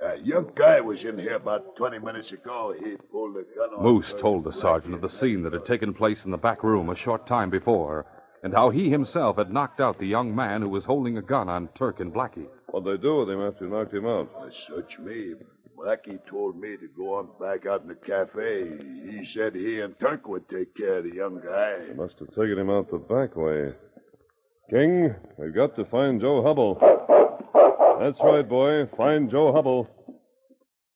A 0.03 0.17
young 0.19 0.51
guy 0.55 0.81
was 0.81 1.05
in 1.05 1.19
here 1.19 1.37
about 1.37 1.77
20 1.77 1.99
minutes 1.99 2.33
ago. 2.33 2.75
He 2.79 2.97
pulled 3.11 3.37
a 3.37 3.43
gun 3.43 3.75
on 3.77 3.83
Moose 3.83 4.15
told 4.15 4.45
the 4.45 4.53
sergeant 4.53 4.95
of 4.95 5.01
the 5.01 5.09
scene 5.09 5.43
that 5.43 5.53
had 5.53 5.67
taken 5.67 5.95
place 5.95 6.25
in 6.25 6.31
the 6.31 6.39
back 6.39 6.63
room 6.63 6.89
a 6.89 6.95
short 6.95 7.27
time 7.27 7.51
before, 7.51 8.07
and 8.43 8.53
how 8.53 8.71
he 8.71 8.91
himself 8.91 9.37
had 9.37 9.53
knocked 9.53 9.81
out 9.81 9.99
the 9.99 10.07
young 10.07 10.35
man 10.35 10.63
who 10.63 10.69
was 10.69 10.85
holding 10.85 11.19
a 11.19 11.23
gun 11.23 11.49
on 11.49 11.69
Turk 11.69 12.01
and 12.01 12.13
Blackie. 12.13 12.49
What'd 12.69 12.89
they 12.89 13.03
do 13.03 13.21
with 13.21 13.31
him 13.31 13.41
after 13.41 13.65
you 13.65 13.71
knocked 13.71 13.95
him 13.95 14.07
out? 14.07 14.31
Search 14.53 14.99
me. 14.99 15.35
Blackie 15.77 16.25
told 16.27 16.61
me 16.61 16.77
to 16.77 16.89
go 16.89 17.15
on 17.15 17.29
back 17.41 17.65
out 17.67 17.83
in 17.83 17.89
the 17.89 17.95
cafe. 17.95 18.79
He 19.11 19.25
said 19.25 19.55
he 19.55 19.81
and 19.81 19.99
Turk 19.99 20.29
would 20.29 20.47
take 20.49 20.75
care 20.75 20.99
of 20.99 21.05
the 21.05 21.15
young 21.15 21.41
guy. 21.41 21.87
They 21.87 21.95
must 21.95 22.19
have 22.19 22.29
taken 22.29 22.59
him 22.59 22.69
out 22.69 22.91
the 22.91 22.99
back 22.99 23.35
way. 23.35 23.73
King, 24.71 25.17
we've 25.37 25.55
got 25.55 25.75
to 25.75 25.85
find 25.85 26.21
Joe 26.21 26.45
Hubble. 26.45 26.79
That's 27.99 28.21
right, 28.21 28.49
boy. 28.49 28.87
Find 28.97 29.29
Joe 29.29 29.53
Hubble. 29.53 29.89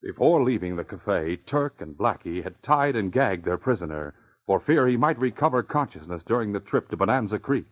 Before 0.00 0.44
leaving 0.44 0.76
the 0.76 0.84
cafe, 0.84 1.36
Turk 1.44 1.80
and 1.80 1.96
Blackie 1.96 2.44
had 2.44 2.62
tied 2.62 2.94
and 2.94 3.10
gagged 3.10 3.44
their 3.44 3.58
prisoner 3.58 4.14
for 4.46 4.60
fear 4.60 4.86
he 4.86 4.96
might 4.96 5.18
recover 5.18 5.64
consciousness 5.64 6.22
during 6.22 6.52
the 6.52 6.60
trip 6.60 6.88
to 6.90 6.96
Bonanza 6.96 7.40
Creek. 7.40 7.66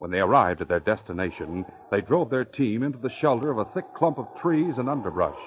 When 0.00 0.10
they 0.10 0.20
arrived 0.20 0.60
at 0.60 0.68
their 0.68 0.80
destination, 0.80 1.64
they 1.90 2.02
drove 2.02 2.28
their 2.28 2.44
team 2.44 2.82
into 2.82 2.98
the 2.98 3.08
shelter 3.08 3.50
of 3.50 3.58
a 3.58 3.64
thick 3.72 3.94
clump 3.94 4.18
of 4.18 4.34
trees 4.36 4.76
and 4.76 4.88
underbrush. 4.88 5.40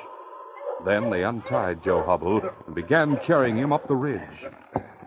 Then 0.84 1.12
they 1.12 1.24
untied 1.24 1.84
Joe 1.84 2.02
Hubble 2.02 2.42
and 2.66 2.74
began 2.74 3.18
carrying 3.18 3.58
him 3.58 3.72
up 3.72 3.88
the 3.88 3.96
ridge. 3.96 4.48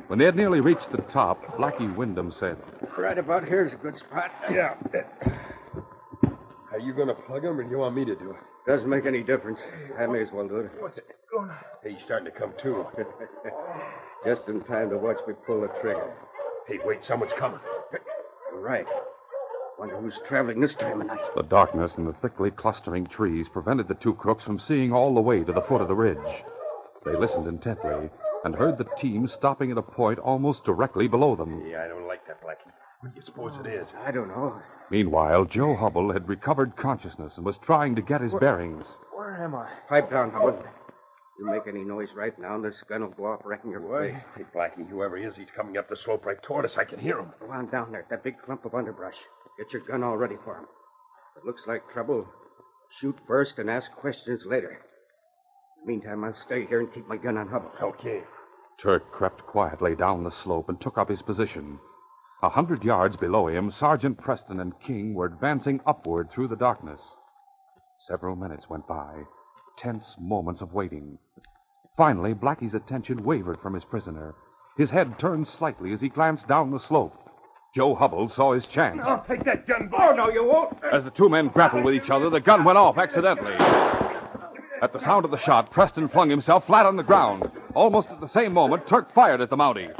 When 0.08 0.20
they 0.20 0.24
had 0.24 0.36
nearly 0.36 0.60
reached 0.60 0.92
the 0.92 1.02
top, 1.02 1.56
Blackie 1.56 1.92
Wyndham 1.96 2.30
said, 2.30 2.56
Right 2.96 3.18
about 3.18 3.44
here's 3.44 3.72
a 3.72 3.76
good 3.76 3.98
spot. 3.98 4.30
Yeah. 4.48 4.74
Are 6.70 6.78
you 6.78 6.92
going 6.92 7.08
to 7.08 7.14
plug 7.14 7.44
him, 7.44 7.58
or 7.58 7.64
do 7.64 7.70
you 7.70 7.78
want 7.78 7.96
me 7.96 8.04
to 8.04 8.14
do 8.14 8.30
it? 8.30 8.36
Doesn't 8.68 8.88
make 8.88 9.04
any 9.04 9.22
difference. 9.22 9.58
I 9.98 10.06
may 10.06 10.22
as 10.22 10.30
well 10.30 10.46
do 10.46 10.58
it. 10.58 10.70
What's 10.78 11.00
going 11.32 11.50
on? 11.50 11.56
Hey, 11.82 11.94
he's 11.94 12.04
starting 12.04 12.26
to 12.26 12.38
come 12.38 12.52
to. 12.58 12.86
Just 14.24 14.48
in 14.48 14.60
time 14.62 14.90
to 14.90 14.98
watch 14.98 15.18
me 15.26 15.34
pull 15.44 15.62
the 15.62 15.68
trigger. 15.80 16.12
Hey, 16.68 16.78
wait, 16.84 17.02
someone's 17.02 17.32
coming. 17.32 17.60
You're 18.52 18.60
right. 18.60 18.86
Wonder 19.78 19.96
who's 19.96 20.20
traveling 20.24 20.60
this 20.60 20.74
time 20.76 21.00
of 21.00 21.08
night. 21.08 21.34
The 21.34 21.42
darkness 21.42 21.96
and 21.96 22.06
the 22.06 22.12
thickly 22.12 22.50
clustering 22.52 23.06
trees 23.06 23.48
prevented 23.48 23.88
the 23.88 23.94
two 23.94 24.14
crooks 24.14 24.44
from 24.44 24.58
seeing 24.58 24.92
all 24.92 25.14
the 25.14 25.20
way 25.20 25.42
to 25.42 25.52
the 25.52 25.60
foot 25.60 25.80
of 25.82 25.88
the 25.88 25.94
ridge. 25.94 26.44
They 27.04 27.16
listened 27.16 27.46
intently 27.46 28.10
and 28.46 28.54
heard 28.54 28.78
the 28.78 28.86
team 28.96 29.26
stopping 29.26 29.72
at 29.72 29.76
a 29.76 29.82
point 29.82 30.20
almost 30.20 30.64
directly 30.64 31.08
below 31.08 31.34
them. 31.34 31.66
Yeah, 31.66 31.82
I 31.84 31.88
don't 31.88 32.06
like 32.06 32.26
that, 32.28 32.40
Blackie. 32.40 32.70
What 33.00 33.10
do 33.10 33.16
you 33.16 33.22
suppose 33.22 33.58
it 33.58 33.66
is? 33.66 33.92
I 34.04 34.12
don't 34.12 34.28
know. 34.28 34.62
Meanwhile, 34.88 35.46
Joe 35.46 35.74
Hubble 35.74 36.12
had 36.12 36.28
recovered 36.28 36.76
consciousness 36.76 37.36
and 37.36 37.44
was 37.44 37.58
trying 37.58 37.96
to 37.96 38.02
get 38.02 38.20
his 38.20 38.34
bearings. 38.36 38.84
Where 39.12 39.34
am 39.34 39.56
I? 39.56 39.68
Pipe 39.88 40.10
down, 40.10 40.30
Hubble. 40.30 40.58
Oh. 40.62 40.68
You 41.38 41.44
make 41.44 41.66
any 41.66 41.84
noise 41.84 42.08
right 42.14 42.38
now, 42.38 42.54
and 42.54 42.64
this 42.64 42.82
gun 42.88 43.02
will 43.02 43.10
go 43.10 43.26
off 43.26 43.40
right 43.44 43.62
in 43.62 43.70
your 43.70 43.80
face. 43.80 44.16
Hey, 44.36 44.44
Blackie, 44.54 44.88
whoever 44.88 45.16
he 45.18 45.24
is, 45.24 45.36
he's 45.36 45.50
coming 45.50 45.76
up 45.76 45.88
the 45.88 45.96
slope 45.96 46.24
right 46.24 46.40
toward 46.40 46.64
us. 46.64 46.78
I 46.78 46.84
can 46.84 46.98
hear 46.98 47.18
him. 47.18 47.32
Go 47.40 47.50
on 47.50 47.68
down 47.68 47.92
there, 47.92 48.06
that 48.08 48.22
big 48.22 48.40
clump 48.42 48.64
of 48.64 48.74
underbrush. 48.74 49.18
Get 49.58 49.72
your 49.72 49.82
gun 49.82 50.02
all 50.02 50.16
ready 50.16 50.36
for 50.44 50.56
him. 50.56 50.66
It 51.36 51.44
looks 51.44 51.66
like 51.66 51.90
trouble, 51.90 52.26
shoot 53.00 53.18
first 53.26 53.58
and 53.58 53.68
ask 53.68 53.90
questions 53.92 54.46
later. 54.46 54.80
Meantime, 55.86 56.24
I'll 56.24 56.34
stay 56.34 56.66
here 56.66 56.80
and 56.80 56.92
keep 56.92 57.06
my 57.06 57.16
gun 57.16 57.36
on 57.36 57.46
Hubble. 57.46 57.70
Okay. 57.80 58.22
Turk 58.76 59.10
crept 59.12 59.46
quietly 59.46 59.94
down 59.94 60.24
the 60.24 60.30
slope 60.30 60.68
and 60.68 60.80
took 60.80 60.98
up 60.98 61.08
his 61.08 61.22
position. 61.22 61.78
A 62.42 62.48
hundred 62.48 62.84
yards 62.84 63.16
below 63.16 63.46
him, 63.46 63.70
Sergeant 63.70 64.18
Preston 64.18 64.58
and 64.58 64.78
King 64.80 65.14
were 65.14 65.26
advancing 65.26 65.80
upward 65.86 66.28
through 66.28 66.48
the 66.48 66.56
darkness. 66.56 67.00
Several 68.00 68.34
minutes 68.34 68.68
went 68.68 68.86
by, 68.88 69.22
tense 69.78 70.16
moments 70.20 70.60
of 70.60 70.74
waiting. 70.74 71.18
Finally, 71.96 72.34
Blackie's 72.34 72.74
attention 72.74 73.16
wavered 73.18 73.58
from 73.58 73.72
his 73.72 73.84
prisoner. 73.84 74.34
His 74.76 74.90
head 74.90 75.18
turned 75.18 75.46
slightly 75.46 75.92
as 75.92 76.00
he 76.00 76.08
glanced 76.08 76.48
down 76.48 76.70
the 76.72 76.80
slope. 76.80 77.16
Joe 77.74 77.94
Hubble 77.94 78.28
saw 78.28 78.52
his 78.52 78.66
chance. 78.66 79.06
I'll 79.06 79.22
take 79.22 79.44
that 79.44 79.66
gun, 79.66 79.88
boy. 79.88 79.98
Oh, 80.00 80.14
no, 80.14 80.30
you 80.30 80.44
won't. 80.44 80.76
As 80.92 81.04
the 81.04 81.10
two 81.10 81.28
men 81.28 81.48
grappled 81.48 81.84
with 81.84 81.94
each 81.94 82.10
other, 82.10 82.28
the 82.28 82.40
gun 82.40 82.64
went 82.64 82.76
off 82.76 82.98
accidentally. 82.98 83.56
At 84.86 84.92
the 84.92 85.00
sound 85.00 85.24
of 85.24 85.32
the 85.32 85.36
shot, 85.36 85.72
Preston 85.72 86.06
flung 86.06 86.30
himself 86.30 86.68
flat 86.68 86.86
on 86.86 86.94
the 86.94 87.02
ground. 87.02 87.50
Almost 87.74 88.12
at 88.12 88.20
the 88.20 88.28
same 88.28 88.52
moment, 88.52 88.86
Turk 88.86 89.10
fired 89.10 89.40
at 89.40 89.50
the 89.50 89.56
Mountie. 89.56 89.90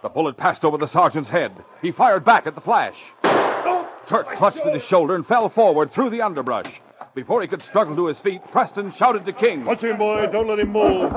The 0.00 0.08
bullet 0.08 0.38
passed 0.38 0.64
over 0.64 0.78
the 0.78 0.88
sergeant's 0.88 1.28
head. 1.28 1.52
He 1.82 1.92
fired 1.92 2.24
back 2.24 2.46
at 2.46 2.54
the 2.54 2.62
flash. 2.62 3.12
Turk 4.06 4.28
clutched 4.28 4.64
at 4.64 4.72
his 4.72 4.82
shoulder 4.82 5.14
and 5.14 5.26
fell 5.26 5.50
forward 5.50 5.92
through 5.92 6.08
the 6.08 6.22
underbrush. 6.22 6.80
Before 7.14 7.42
he 7.42 7.48
could 7.48 7.60
struggle 7.60 7.94
to 7.96 8.06
his 8.06 8.18
feet, 8.18 8.40
Preston 8.50 8.92
shouted 8.92 9.26
to 9.26 9.32
King. 9.34 9.66
Watch 9.66 9.84
him, 9.84 9.98
boy. 9.98 10.26
Don't 10.26 10.48
let 10.48 10.60
him 10.60 10.72
move. 10.72 11.12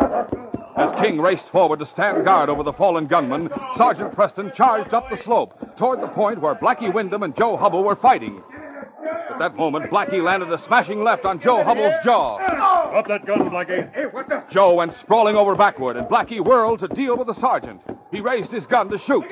As 0.75 0.91
King 1.01 1.21
raced 1.21 1.47
forward 1.47 1.79
to 1.79 1.85
stand 1.85 2.25
guard 2.25 2.49
over 2.49 2.61
the 2.61 2.73
fallen 2.73 3.07
gunman, 3.07 3.49
Sergeant 3.75 4.13
Preston 4.13 4.51
charged 4.53 4.93
up 4.93 5.09
the 5.09 5.15
slope 5.15 5.77
toward 5.77 6.01
the 6.01 6.09
point 6.09 6.41
where 6.41 6.55
Blackie 6.55 6.93
Wyndham 6.93 7.23
and 7.23 7.33
Joe 7.37 7.55
Hubble 7.55 7.85
were 7.85 7.95
fighting. 7.95 8.43
At 9.29 9.39
that 9.39 9.55
moment, 9.55 9.89
Blackie 9.89 10.21
landed 10.21 10.51
a 10.51 10.57
smashing 10.57 11.03
left 11.03 11.25
on 11.25 11.39
Joe 11.39 11.63
Hubble's 11.63 11.95
jaw. 12.03 12.37
Drop 12.37 13.07
that 13.07 13.25
gun, 13.25 13.49
Blackie. 13.49 13.93
Hey, 13.93 14.05
what 14.05 14.29
the? 14.29 14.43
Joe 14.49 14.75
went 14.75 14.93
sprawling 14.93 15.35
over 15.35 15.55
backward, 15.55 15.97
and 15.97 16.07
Blackie 16.07 16.39
whirled 16.39 16.79
to 16.81 16.87
deal 16.87 17.17
with 17.17 17.27
the 17.27 17.33
sergeant. 17.33 17.81
He 18.11 18.21
raised 18.21 18.51
his 18.51 18.65
gun 18.65 18.89
to 18.89 18.97
shoot. 18.97 19.25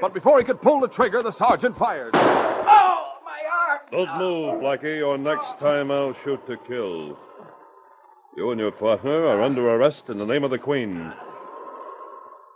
But 0.00 0.14
before 0.14 0.38
he 0.38 0.44
could 0.44 0.62
pull 0.62 0.80
the 0.80 0.88
trigger, 0.88 1.22
the 1.22 1.32
sergeant 1.32 1.76
fired. 1.76 2.14
Oh, 2.14 3.12
my 3.24 3.40
arm. 3.68 3.80
Don't 3.90 4.18
move, 4.18 4.62
Blackie, 4.62 5.06
or 5.06 5.18
next 5.18 5.58
time 5.58 5.90
I'll 5.90 6.14
shoot 6.14 6.46
to 6.46 6.56
kill. 6.56 7.18
You 8.36 8.50
and 8.52 8.60
your 8.60 8.72
partner 8.72 9.26
are 9.26 9.42
under 9.42 9.68
arrest 9.68 10.08
in 10.08 10.18
the 10.18 10.24
name 10.24 10.44
of 10.44 10.50
the 10.50 10.58
Queen. 10.58 11.12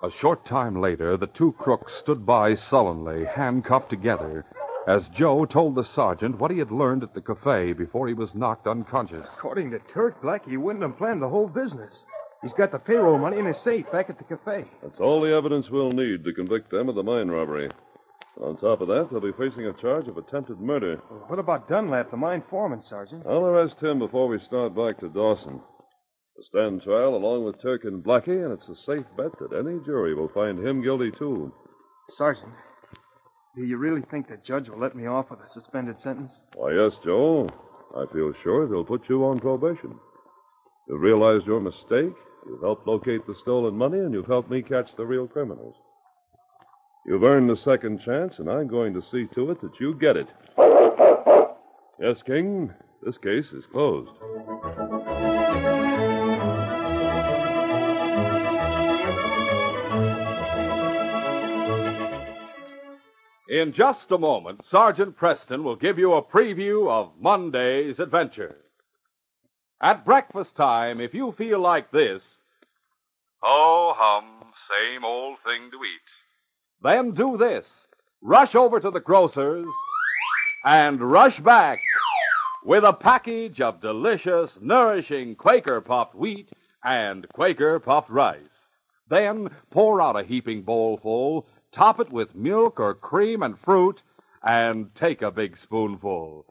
A 0.02 0.10
short 0.10 0.44
time 0.44 0.80
later, 0.80 1.16
the 1.16 1.26
two 1.26 1.52
crooks 1.52 1.94
stood 1.94 2.24
by 2.24 2.54
sullenly, 2.54 3.24
handcuffed 3.24 3.90
together, 3.90 4.46
as 4.86 5.08
Joe 5.08 5.44
told 5.44 5.74
the 5.74 5.82
sergeant 5.84 6.38
what 6.38 6.50
he 6.50 6.58
had 6.58 6.70
learned 6.70 7.02
at 7.02 7.12
the 7.14 7.20
cafe 7.20 7.72
before 7.72 8.06
he 8.06 8.14
was 8.14 8.34
knocked 8.34 8.66
unconscious. 8.66 9.26
According 9.36 9.70
to 9.72 9.78
Turk, 9.80 10.22
Blackie 10.22 10.58
wouldn't 10.58 10.82
have 10.84 10.96
planned 10.96 11.20
the 11.20 11.28
whole 11.28 11.48
business. 11.48 12.06
He's 12.42 12.52
got 12.52 12.70
the 12.70 12.78
payroll 12.78 13.18
money 13.18 13.38
in 13.38 13.46
his 13.46 13.58
safe 13.58 13.90
back 13.90 14.08
at 14.10 14.18
the 14.18 14.24
cafe. 14.24 14.64
That's 14.82 15.00
all 15.00 15.20
the 15.20 15.34
evidence 15.34 15.70
we'll 15.70 15.90
need 15.90 16.24
to 16.24 16.32
convict 16.32 16.70
them 16.70 16.88
of 16.88 16.94
the 16.94 17.02
mine 17.02 17.28
robbery. 17.28 17.68
On 18.40 18.56
top 18.56 18.82
of 18.82 18.88
that, 18.88 19.08
they'll 19.10 19.20
be 19.20 19.32
facing 19.32 19.66
a 19.66 19.72
charge 19.72 20.08
of 20.08 20.18
attempted 20.18 20.60
murder. 20.60 20.96
What 21.26 21.38
about 21.38 21.66
Dunlap, 21.66 22.10
the 22.10 22.18
mine 22.18 22.42
foreman, 22.48 22.82
Sergeant? 22.82 23.24
I'll 23.26 23.46
arrest 23.46 23.82
him 23.82 23.98
before 23.98 24.28
we 24.28 24.38
start 24.38 24.76
back 24.76 24.98
to 25.00 25.08
Dawson. 25.08 25.60
We'll 26.36 26.44
stand 26.44 26.82
trial 26.82 27.16
along 27.16 27.44
with 27.44 27.62
Turk 27.62 27.84
and 27.84 28.04
Blackie, 28.04 28.44
and 28.44 28.52
it's 28.52 28.68
a 28.68 28.76
safe 28.76 29.06
bet 29.16 29.32
that 29.38 29.54
any 29.54 29.80
jury 29.86 30.14
will 30.14 30.28
find 30.28 30.58
him 30.58 30.82
guilty, 30.82 31.10
too. 31.10 31.50
Sergeant, 32.10 32.52
do 33.56 33.64
you 33.64 33.78
really 33.78 34.02
think 34.02 34.28
the 34.28 34.36
judge 34.36 34.68
will 34.68 34.78
let 34.78 34.94
me 34.94 35.06
off 35.06 35.30
with 35.30 35.40
a 35.40 35.48
suspended 35.48 35.98
sentence? 35.98 36.44
Why, 36.54 36.72
yes, 36.72 36.98
Joe. 37.02 37.48
I 37.96 38.04
feel 38.12 38.34
sure 38.42 38.66
they'll 38.66 38.84
put 38.84 39.08
you 39.08 39.24
on 39.24 39.38
probation. 39.38 39.98
You've 40.88 41.00
realized 41.00 41.46
your 41.46 41.60
mistake, 41.60 42.12
you've 42.46 42.60
helped 42.60 42.86
locate 42.86 43.26
the 43.26 43.34
stolen 43.34 43.74
money, 43.76 43.98
and 44.00 44.12
you've 44.12 44.26
helped 44.26 44.50
me 44.50 44.60
catch 44.60 44.94
the 44.94 45.06
real 45.06 45.26
criminals. 45.26 45.74
You've 47.06 47.24
earned 47.24 47.48
the 47.48 47.56
second 47.56 48.00
chance, 48.00 48.38
and 48.38 48.50
I'm 48.50 48.68
going 48.68 48.92
to 48.92 49.00
see 49.00 49.26
to 49.34 49.50
it 49.52 49.60
that 49.62 49.80
you 49.80 49.94
get 49.94 50.16
it. 50.16 50.28
Yes, 51.98 52.22
King, 52.22 52.74
this 53.02 53.16
case 53.16 53.52
is 53.52 53.64
closed. 53.64 54.10
In 63.48 63.70
just 63.70 64.10
a 64.10 64.18
moment, 64.18 64.66
Sergeant 64.66 65.16
Preston 65.16 65.62
will 65.62 65.76
give 65.76 66.00
you 66.00 66.14
a 66.14 66.22
preview 66.22 66.90
of 66.90 67.12
Monday's 67.20 68.00
adventure. 68.00 68.56
At 69.80 70.04
breakfast 70.04 70.56
time, 70.56 71.00
if 71.00 71.14
you 71.14 71.30
feel 71.30 71.60
like 71.60 71.92
this, 71.92 72.40
oh 73.44 73.94
hum, 73.96 74.52
same 74.56 75.04
old 75.04 75.38
thing 75.38 75.70
to 75.70 75.76
eat, 75.76 76.00
then 76.82 77.12
do 77.12 77.36
this. 77.36 77.86
Rush 78.20 78.56
over 78.56 78.80
to 78.80 78.90
the 78.90 79.00
grocer's 79.00 79.72
and 80.64 81.00
rush 81.00 81.38
back 81.38 81.78
with 82.64 82.82
a 82.82 82.92
package 82.92 83.60
of 83.60 83.80
delicious, 83.80 84.58
nourishing 84.60 85.36
Quaker 85.36 85.80
puffed 85.80 86.16
wheat 86.16 86.50
and 86.84 87.28
Quaker 87.28 87.78
puffed 87.78 88.10
rice. 88.10 88.66
Then 89.08 89.50
pour 89.70 90.02
out 90.02 90.18
a 90.18 90.24
heaping 90.24 90.62
bowlful, 90.62 91.46
top 91.76 92.00
it 92.00 92.10
with 92.10 92.34
milk 92.34 92.80
or 92.80 92.94
cream 92.94 93.42
and 93.42 93.58
fruit, 93.58 94.02
and 94.42 94.94
take 94.94 95.20
a 95.20 95.30
big 95.30 95.58
spoonful. 95.58 96.46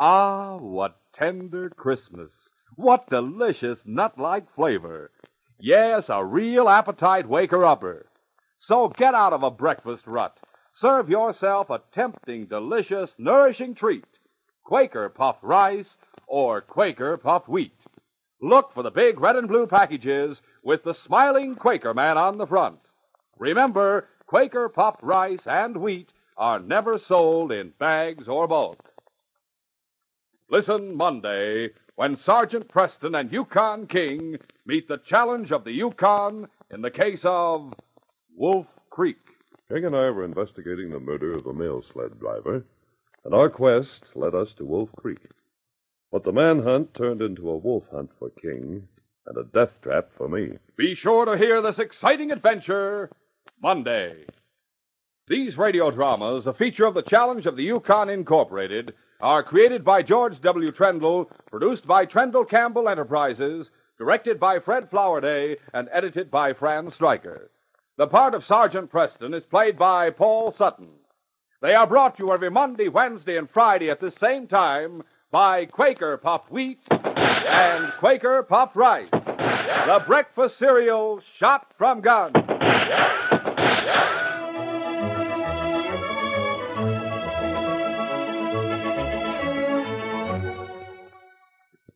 Ah, 0.00 0.56
what 0.56 0.96
tender 1.12 1.70
Christmas! 1.70 2.50
What 2.74 3.08
delicious 3.08 3.86
nut 3.86 4.18
like 4.18 4.50
flavor! 4.50 5.12
Yes, 5.60 6.08
a 6.08 6.24
real 6.24 6.68
appetite 6.68 7.28
waker 7.28 7.64
upper. 7.64 8.10
So 8.56 8.88
get 8.88 9.14
out 9.14 9.32
of 9.32 9.44
a 9.44 9.50
breakfast 9.52 10.08
rut. 10.08 10.40
Serve 10.72 11.08
yourself 11.08 11.70
a 11.70 11.80
tempting, 11.92 12.46
delicious, 12.46 13.16
nourishing 13.16 13.76
treat 13.76 14.04
Quaker 14.64 15.08
puffed 15.08 15.44
rice 15.44 15.96
or 16.26 16.60
Quaker 16.60 17.16
puffed 17.16 17.46
wheat. 17.46 17.78
Look 18.40 18.72
for 18.72 18.82
the 18.82 18.90
big 18.90 19.20
red 19.20 19.36
and 19.36 19.46
blue 19.46 19.68
packages 19.68 20.42
with 20.64 20.82
the 20.82 20.94
smiling 20.94 21.54
Quaker 21.54 21.94
man 21.94 22.18
on 22.18 22.38
the 22.38 22.46
front. 22.48 22.80
Remember, 23.38 24.08
Quaker 24.34 24.68
puffed 24.68 25.00
rice 25.00 25.46
and 25.46 25.76
wheat 25.76 26.12
are 26.36 26.58
never 26.58 26.98
sold 26.98 27.52
in 27.52 27.72
bags 27.78 28.26
or 28.28 28.48
bulk. 28.48 28.90
Listen 30.50 30.96
Monday 30.96 31.70
when 31.94 32.16
Sergeant 32.16 32.66
Preston 32.66 33.14
and 33.14 33.30
Yukon 33.30 33.86
King 33.86 34.38
meet 34.66 34.88
the 34.88 34.98
challenge 34.98 35.52
of 35.52 35.62
the 35.62 35.70
Yukon 35.70 36.48
in 36.72 36.82
the 36.82 36.90
case 36.90 37.24
of 37.24 37.74
Wolf 38.34 38.66
Creek. 38.90 39.20
King 39.68 39.84
and 39.84 39.94
I 39.94 40.10
were 40.10 40.24
investigating 40.24 40.90
the 40.90 40.98
murder 40.98 41.32
of 41.34 41.46
a 41.46 41.54
mail 41.54 41.80
sled 41.80 42.18
driver, 42.18 42.66
and 43.24 43.32
our 43.36 43.48
quest 43.48 44.16
led 44.16 44.34
us 44.34 44.52
to 44.54 44.64
Wolf 44.64 44.90
Creek. 44.96 45.30
But 46.10 46.24
the 46.24 46.32
manhunt 46.32 46.92
turned 46.92 47.22
into 47.22 47.50
a 47.50 47.56
wolf 47.56 47.84
hunt 47.92 48.10
for 48.18 48.30
King 48.30 48.88
and 49.26 49.38
a 49.38 49.44
death 49.44 49.80
trap 49.80 50.10
for 50.12 50.28
me. 50.28 50.54
Be 50.74 50.96
sure 50.96 51.24
to 51.24 51.36
hear 51.36 51.60
this 51.60 51.78
exciting 51.78 52.32
adventure 52.32 53.12
Monday. 53.60 54.26
These 55.26 55.56
radio 55.56 55.90
dramas, 55.90 56.46
a 56.46 56.52
feature 56.52 56.84
of 56.84 56.94
the 56.94 57.02
Challenge 57.02 57.46
of 57.46 57.56
the 57.56 57.64
Yukon 57.64 58.10
Incorporated, 58.10 58.92
are 59.22 59.42
created 59.42 59.82
by 59.82 60.02
George 60.02 60.40
W. 60.42 60.68
Trendle, 60.68 61.30
produced 61.46 61.86
by 61.86 62.04
Trendle 62.04 62.46
Campbell 62.46 62.90
Enterprises, 62.90 63.70
directed 63.96 64.38
by 64.38 64.58
Fred 64.58 64.90
Flowerday, 64.90 65.56
and 65.72 65.88
edited 65.92 66.30
by 66.30 66.52
Fran 66.52 66.90
Striker. 66.90 67.50
The 67.96 68.06
part 68.06 68.34
of 68.34 68.44
Sergeant 68.44 68.90
Preston 68.90 69.32
is 69.32 69.46
played 69.46 69.78
by 69.78 70.10
Paul 70.10 70.52
Sutton. 70.52 70.90
They 71.62 71.74
are 71.74 71.86
brought 71.86 72.18
to 72.18 72.26
you 72.26 72.32
every 72.32 72.50
Monday, 72.50 72.88
Wednesday, 72.88 73.38
and 73.38 73.48
Friday 73.48 73.88
at 73.88 74.00
the 74.00 74.10
same 74.10 74.46
time 74.46 75.02
by 75.30 75.64
Quaker 75.64 76.18
Puffed 76.18 76.50
Wheat 76.50 76.80
and 76.90 77.92
Quaker 77.94 78.42
Puffed 78.42 78.76
Rice, 78.76 79.08
the 79.10 80.04
breakfast 80.06 80.58
cereal 80.58 81.20
shot 81.20 81.72
from 81.78 82.02
guns. 82.02 82.34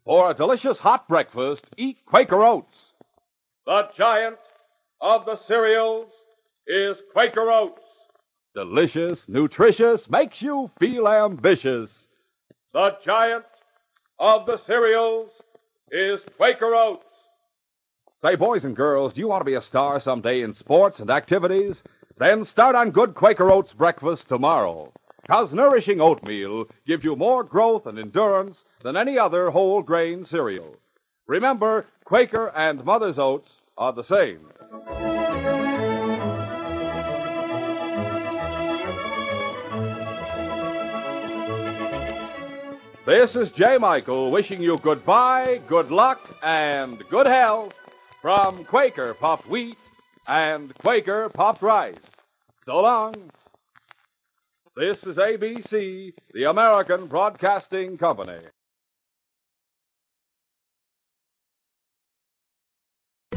For 0.05 0.31
a 0.31 0.35
delicious 0.35 0.79
hot 0.79 1.07
breakfast, 1.07 1.66
eat 1.77 2.05
Quaker 2.07 2.42
Oats. 2.42 2.94
The 3.66 3.90
giant 3.94 4.38
of 5.01 5.27
the 5.27 5.37
cereals 5.37 6.12
is 6.66 7.03
Quaker 7.12 7.51
Oats. 7.51 7.83
Delicious, 8.55 9.29
nutritious, 9.29 10.09
makes 10.09 10.40
you 10.40 10.70
feel 10.81 11.07
ambitious. 11.07 12.09
The 12.72 12.96
giant 13.05 13.44
of 14.18 14.46
the 14.46 14.57
cereals 14.57 15.31
is 15.90 16.22
Quaker 16.37 16.74
Oats. 16.74 17.07
Say, 18.20 18.35
boys 18.35 18.64
and 18.64 18.74
girls, 18.74 19.12
do 19.12 19.20
you 19.20 19.28
want 19.28 19.42
to 19.42 19.44
be 19.44 19.54
a 19.54 19.61
star 19.61 20.00
someday 20.00 20.42
in 20.42 20.52
sports 20.52 20.98
and 20.98 21.09
activities? 21.09 21.85
Then 22.16 22.44
start 22.44 22.74
on 22.74 22.90
good 22.90 23.14
Quaker 23.14 23.48
Oats 23.48 23.72
breakfast 23.72 24.28
tomorrow. 24.28 24.92
Because 25.22 25.54
nourishing 25.54 26.00
oatmeal 26.00 26.66
gives 26.85 27.04
you 27.04 27.14
more 27.14 27.44
growth 27.44 27.87
and 27.87 27.96
endurance 27.96 28.64
than 28.81 28.96
any 28.96 29.16
other 29.16 29.50
whole 29.50 29.83
grain 29.83 30.24
cereal. 30.24 30.74
Remember, 31.28 31.87
Quaker 32.04 32.50
and 32.57 32.85
Mother's 32.85 33.20
Oats 33.20 33.62
are 33.76 33.92
the 33.92 34.02
same. 34.02 34.48
This 43.07 43.37
is 43.37 43.52
J. 43.52 43.78
Michael 43.78 44.33
wishing 44.33 44.61
you 44.61 44.76
goodbye, 44.78 45.61
good 45.68 45.92
luck, 45.92 46.20
and 46.42 47.09
good 47.11 47.28
health 47.28 47.74
from 48.20 48.64
Quaker 48.64 49.14
Puffed 49.14 49.48
Wheat 49.48 49.78
and 50.26 50.74
Quaker 50.78 51.28
Puffed 51.28 51.62
Rice. 51.62 51.96
So 52.64 52.81
long. 52.81 53.14
This 54.76 55.07
is 55.07 55.16
ABC, 55.16 56.12
the 56.33 56.44
American 56.44 57.07
Broadcasting 57.07 57.98
Company. 57.98 58.38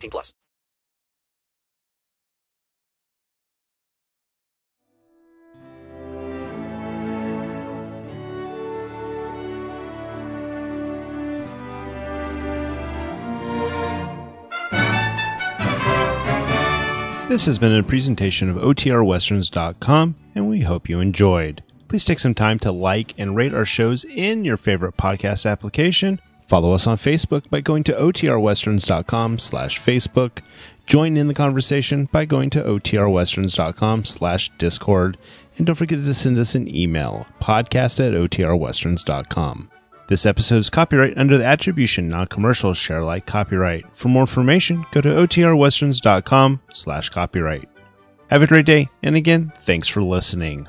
18 0.00 0.10
plus. 0.10 0.34
This 17.28 17.46
has 17.46 17.58
been 17.58 17.72
a 17.72 17.84
presentation 17.84 18.50
of 18.50 18.56
OTRWesterns.com, 18.56 20.16
and 20.34 20.48
we 20.48 20.62
hope 20.62 20.88
you 20.88 20.98
enjoyed. 20.98 21.62
Please 21.86 22.04
take 22.04 22.18
some 22.18 22.34
time 22.34 22.58
to 22.58 22.72
like 22.72 23.14
and 23.18 23.36
rate 23.36 23.54
our 23.54 23.64
shows 23.64 24.04
in 24.04 24.44
your 24.44 24.56
favorite 24.56 24.96
podcast 24.96 25.48
application. 25.48 26.20
Follow 26.50 26.72
us 26.72 26.88
on 26.88 26.96
Facebook 26.96 27.48
by 27.48 27.60
going 27.60 27.84
to 27.84 27.92
OTRWesterns.com 27.92 29.38
slash 29.38 29.80
Facebook. 29.80 30.40
Join 30.84 31.16
in 31.16 31.28
the 31.28 31.32
conversation 31.34 32.08
by 32.10 32.24
going 32.24 32.50
to 32.50 32.60
OTRWesterns.com 32.60 34.04
slash 34.04 34.50
Discord. 34.58 35.16
And 35.56 35.64
don't 35.64 35.76
forget 35.76 36.00
to 36.00 36.12
send 36.12 36.36
us 36.38 36.56
an 36.56 36.66
email, 36.74 37.28
podcast 37.40 38.04
at 38.04 38.14
OTRWesterns.com. 38.14 39.70
This 40.08 40.26
episode 40.26 40.56
is 40.56 40.70
copyright 40.70 41.16
under 41.16 41.38
the 41.38 41.46
attribution 41.46 42.08
non-commercial 42.08 42.74
share 42.74 42.98
alike 42.98 43.26
copyright. 43.26 43.84
For 43.96 44.08
more 44.08 44.24
information, 44.24 44.84
go 44.90 45.00
to 45.02 45.08
otrwesterns.com 45.08 46.62
slash 46.74 47.10
copyright. 47.10 47.68
Have 48.26 48.42
a 48.42 48.48
great 48.48 48.66
day, 48.66 48.88
and 49.04 49.14
again, 49.14 49.52
thanks 49.60 49.86
for 49.86 50.02
listening. 50.02 50.66